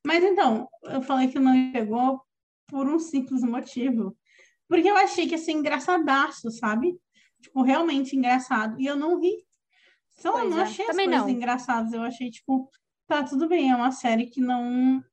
Mas 0.05 0.23
então, 0.23 0.67
eu 0.85 1.01
falei 1.01 1.27
que 1.27 1.37
não 1.37 1.71
pegou 1.73 2.21
por 2.67 2.87
um 2.87 2.97
simples 2.97 3.43
motivo, 3.43 4.17
porque 4.67 4.89
eu 4.89 4.95
achei 4.95 5.27
que 5.27 5.33
ia 5.33 5.37
ser 5.37 5.51
engraçadaço, 5.51 6.49
sabe? 6.51 6.97
Tipo, 7.41 7.61
realmente 7.63 8.15
engraçado, 8.15 8.79
e 8.79 8.85
eu 8.85 8.95
não 8.95 9.19
ri. 9.19 9.45
Então, 10.17 10.39
eu 10.39 10.49
não 10.49 10.59
é. 10.59 10.63
achei 10.63 10.85
Também 10.85 11.07
as 11.07 11.11
coisas 11.11 11.27
não. 11.27 11.35
engraçadas, 11.35 11.93
eu 11.93 12.01
achei, 12.03 12.29
tipo, 12.29 12.69
tá, 13.07 13.23
tudo 13.23 13.49
bem, 13.49 13.71
é 13.71 13.75
uma 13.75 13.91
série 13.91 14.27
que 14.27 14.39
não 14.39 15.03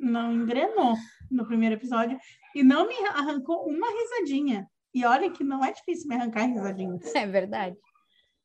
não 0.00 0.32
engrenou 0.32 0.94
no 1.30 1.46
primeiro 1.46 1.74
episódio 1.74 2.18
e 2.54 2.62
não 2.62 2.88
me 2.88 2.94
arrancou 3.06 3.66
uma 3.68 3.86
risadinha. 3.88 4.68
E 4.92 5.04
olha 5.04 5.30
que 5.30 5.44
não 5.44 5.64
é 5.64 5.72
difícil 5.72 6.08
me 6.08 6.16
arrancar 6.16 6.46
risadinhas. 6.46 7.02
É 7.14 7.26
verdade. 7.26 7.76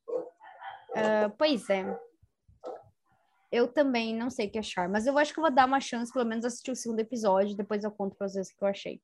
Uh, 0.07 1.29
pois 1.37 1.69
é. 1.69 1.97
Eu 3.51 3.67
também 3.67 4.15
não 4.15 4.29
sei 4.29 4.47
o 4.47 4.51
que 4.51 4.59
achar, 4.59 4.89
mas 4.89 5.07
eu 5.07 5.17
acho 5.17 5.33
que 5.33 5.39
vou 5.39 5.51
dar 5.51 5.65
uma 5.65 5.79
chance, 5.79 6.11
pelo 6.11 6.25
menos, 6.25 6.45
assistir 6.45 6.71
o 6.71 6.75
segundo 6.75 6.99
episódio, 6.99 7.55
depois 7.55 7.83
eu 7.83 7.91
conto 7.91 8.15
pra 8.15 8.27
vocês 8.27 8.49
o 8.49 8.55
que 8.55 8.63
eu 8.63 8.67
achei. 8.67 9.01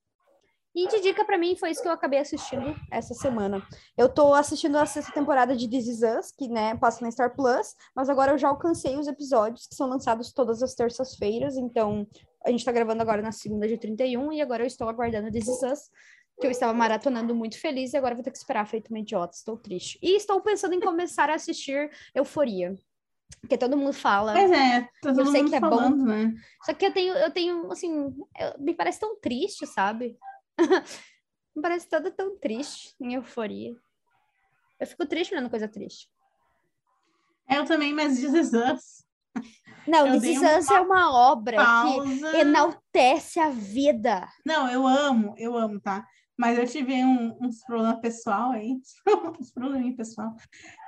E 0.74 0.88
de 0.88 1.02
dica 1.02 1.26
para 1.26 1.38
mim 1.38 1.56
foi 1.56 1.72
isso 1.72 1.82
que 1.82 1.88
eu 1.88 1.92
acabei 1.92 2.20
assistindo 2.20 2.76
essa 2.90 3.14
semana. 3.14 3.62
Eu 3.98 4.08
tô 4.08 4.34
assistindo 4.34 4.78
a 4.78 4.86
sexta 4.86 5.12
temporada 5.12 5.56
de 5.56 5.68
This 5.68 5.88
Is 5.88 6.02
Us, 6.02 6.32
que 6.32 6.48
né, 6.48 6.76
passa 6.78 7.04
na 7.04 7.12
Star 7.12 7.36
Plus, 7.36 7.76
mas 7.94 8.10
agora 8.10 8.32
eu 8.32 8.38
já 8.38 8.48
alcancei 8.48 8.98
os 8.98 9.08
episódios 9.08 9.68
que 9.68 9.76
são 9.76 9.88
lançados 9.88 10.32
todas 10.32 10.64
as 10.64 10.74
terças-feiras, 10.74 11.58
então 11.58 12.08
a 12.46 12.50
gente 12.50 12.64
tá 12.64 12.72
gravando 12.72 13.02
agora 13.02 13.22
na 13.22 13.34
segunda 13.34 13.68
de 13.68 13.78
31 13.78 14.32
e 14.32 14.42
agora 14.42 14.64
eu 14.64 14.68
estou 14.68 14.88
aguardando 14.88 15.30
This 15.30 15.48
Is 15.48 15.62
Us, 15.62 15.90
que 16.40 16.48
eu 16.48 16.52
estava 16.52 16.74
maratonando 16.74 17.36
muito 17.36 17.60
feliz 17.60 17.94
e 17.94 17.98
agora 17.98 18.16
vou 18.16 18.24
ter 18.24 18.32
que 18.32 18.38
esperar 18.38 18.66
feito 18.66 18.90
uma 18.90 19.00
idiota, 19.00 19.36
estou 19.36 19.58
triste. 19.58 20.00
E 20.02 20.16
estou 20.16 20.40
pensando 20.40 20.74
em 20.74 20.80
começar 20.80 21.30
a 21.30 21.36
assistir 21.36 21.92
Euforia. 22.16 22.76
Porque 23.40 23.58
todo 23.58 23.78
mundo 23.78 23.94
fala. 23.94 24.34
Pois 24.34 24.52
é, 24.52 24.88
todo 25.02 25.22
eu 25.22 25.26
sei 25.28 25.46
que 25.46 25.56
é 25.56 25.60
falando, 25.60 25.98
bom. 25.98 26.04
Né? 26.04 26.34
Só 26.66 26.74
que 26.74 26.86
eu 26.86 26.94
tenho, 26.94 27.14
eu 27.14 27.32
tenho, 27.32 27.72
assim, 27.72 28.14
eu, 28.38 28.60
me 28.60 28.74
parece 28.74 29.00
tão 29.00 29.20
triste, 29.20 29.66
sabe? 29.66 30.18
Parece 31.62 31.88
toda 31.90 32.12
tão 32.12 32.38
triste, 32.38 32.96
em 33.00 33.14
euforia. 33.14 33.76
Eu 34.80 34.88
fico 34.88 35.06
triste 35.06 35.34
olhando 35.34 35.50
coisa 35.50 35.68
triste. 35.68 36.10
Eu 37.50 37.66
também, 37.66 37.94
mas 37.94 38.20
This. 38.20 39.06
Não, 39.88 40.20
This 40.20 40.42
Us 40.42 40.72
é 40.72 40.80
uma 40.80 41.14
obra 41.14 41.58
pausa. 41.58 42.32
que 42.32 42.38
enaltece 42.38 43.40
a 43.40 43.50
vida. 43.50 44.28
Não, 44.46 44.70
eu 44.70 44.88
amo, 44.88 45.36
eu 45.38 45.58
amo, 45.58 45.80
tá? 45.80 46.06
Mas 46.38 46.58
eu 46.58 46.66
tive 46.66 46.94
um, 47.04 47.38
uns 47.42 47.64
problemas 47.66 48.00
pessoal 48.00 48.52
aí, 48.52 48.80
uns 49.40 49.52
problemas 49.52 49.96
pessoal, 49.96 50.34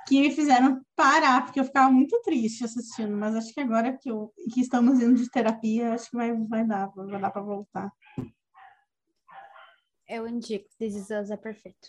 que 0.08 0.20
me 0.20 0.30
fizeram 0.32 0.80
parar, 0.96 1.44
porque 1.44 1.60
eu 1.60 1.64
ficava 1.64 1.92
muito 1.92 2.20
triste 2.22 2.64
assistindo, 2.64 3.16
mas 3.16 3.36
acho 3.36 3.52
que 3.52 3.60
agora 3.60 3.96
que, 3.96 4.10
eu, 4.10 4.32
que 4.52 4.60
estamos 4.60 5.00
indo 5.00 5.14
de 5.14 5.30
terapia, 5.30 5.94
acho 5.94 6.10
que 6.10 6.16
vai, 6.16 6.32
vai 6.48 6.66
dar, 6.66 6.88
vai 6.88 7.20
dar 7.20 7.30
para 7.30 7.42
voltar 7.42 7.92
eu 10.08 10.28
indico. 10.28 10.66
This 10.78 10.94
Is 10.94 11.10
Us 11.10 11.30
é 11.30 11.36
perfeito. 11.36 11.88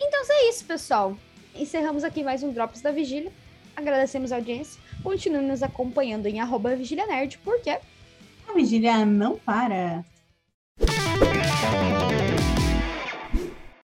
Então 0.00 0.22
é 0.30 0.48
isso, 0.48 0.64
pessoal. 0.64 1.16
Encerramos 1.54 2.04
aqui 2.04 2.22
mais 2.22 2.42
um 2.42 2.52
Drops 2.52 2.80
da 2.80 2.90
Vigília. 2.90 3.32
Agradecemos 3.74 4.32
a 4.32 4.36
audiência. 4.36 4.80
Continue 5.02 5.44
nos 5.44 5.62
acompanhando 5.62 6.26
em 6.26 6.40
arroba 6.40 6.74
Vigília 6.74 7.06
Nerd, 7.06 7.38
porque... 7.38 7.70
A 7.70 8.52
Vigília 8.54 9.04
não 9.04 9.38
para. 9.38 10.04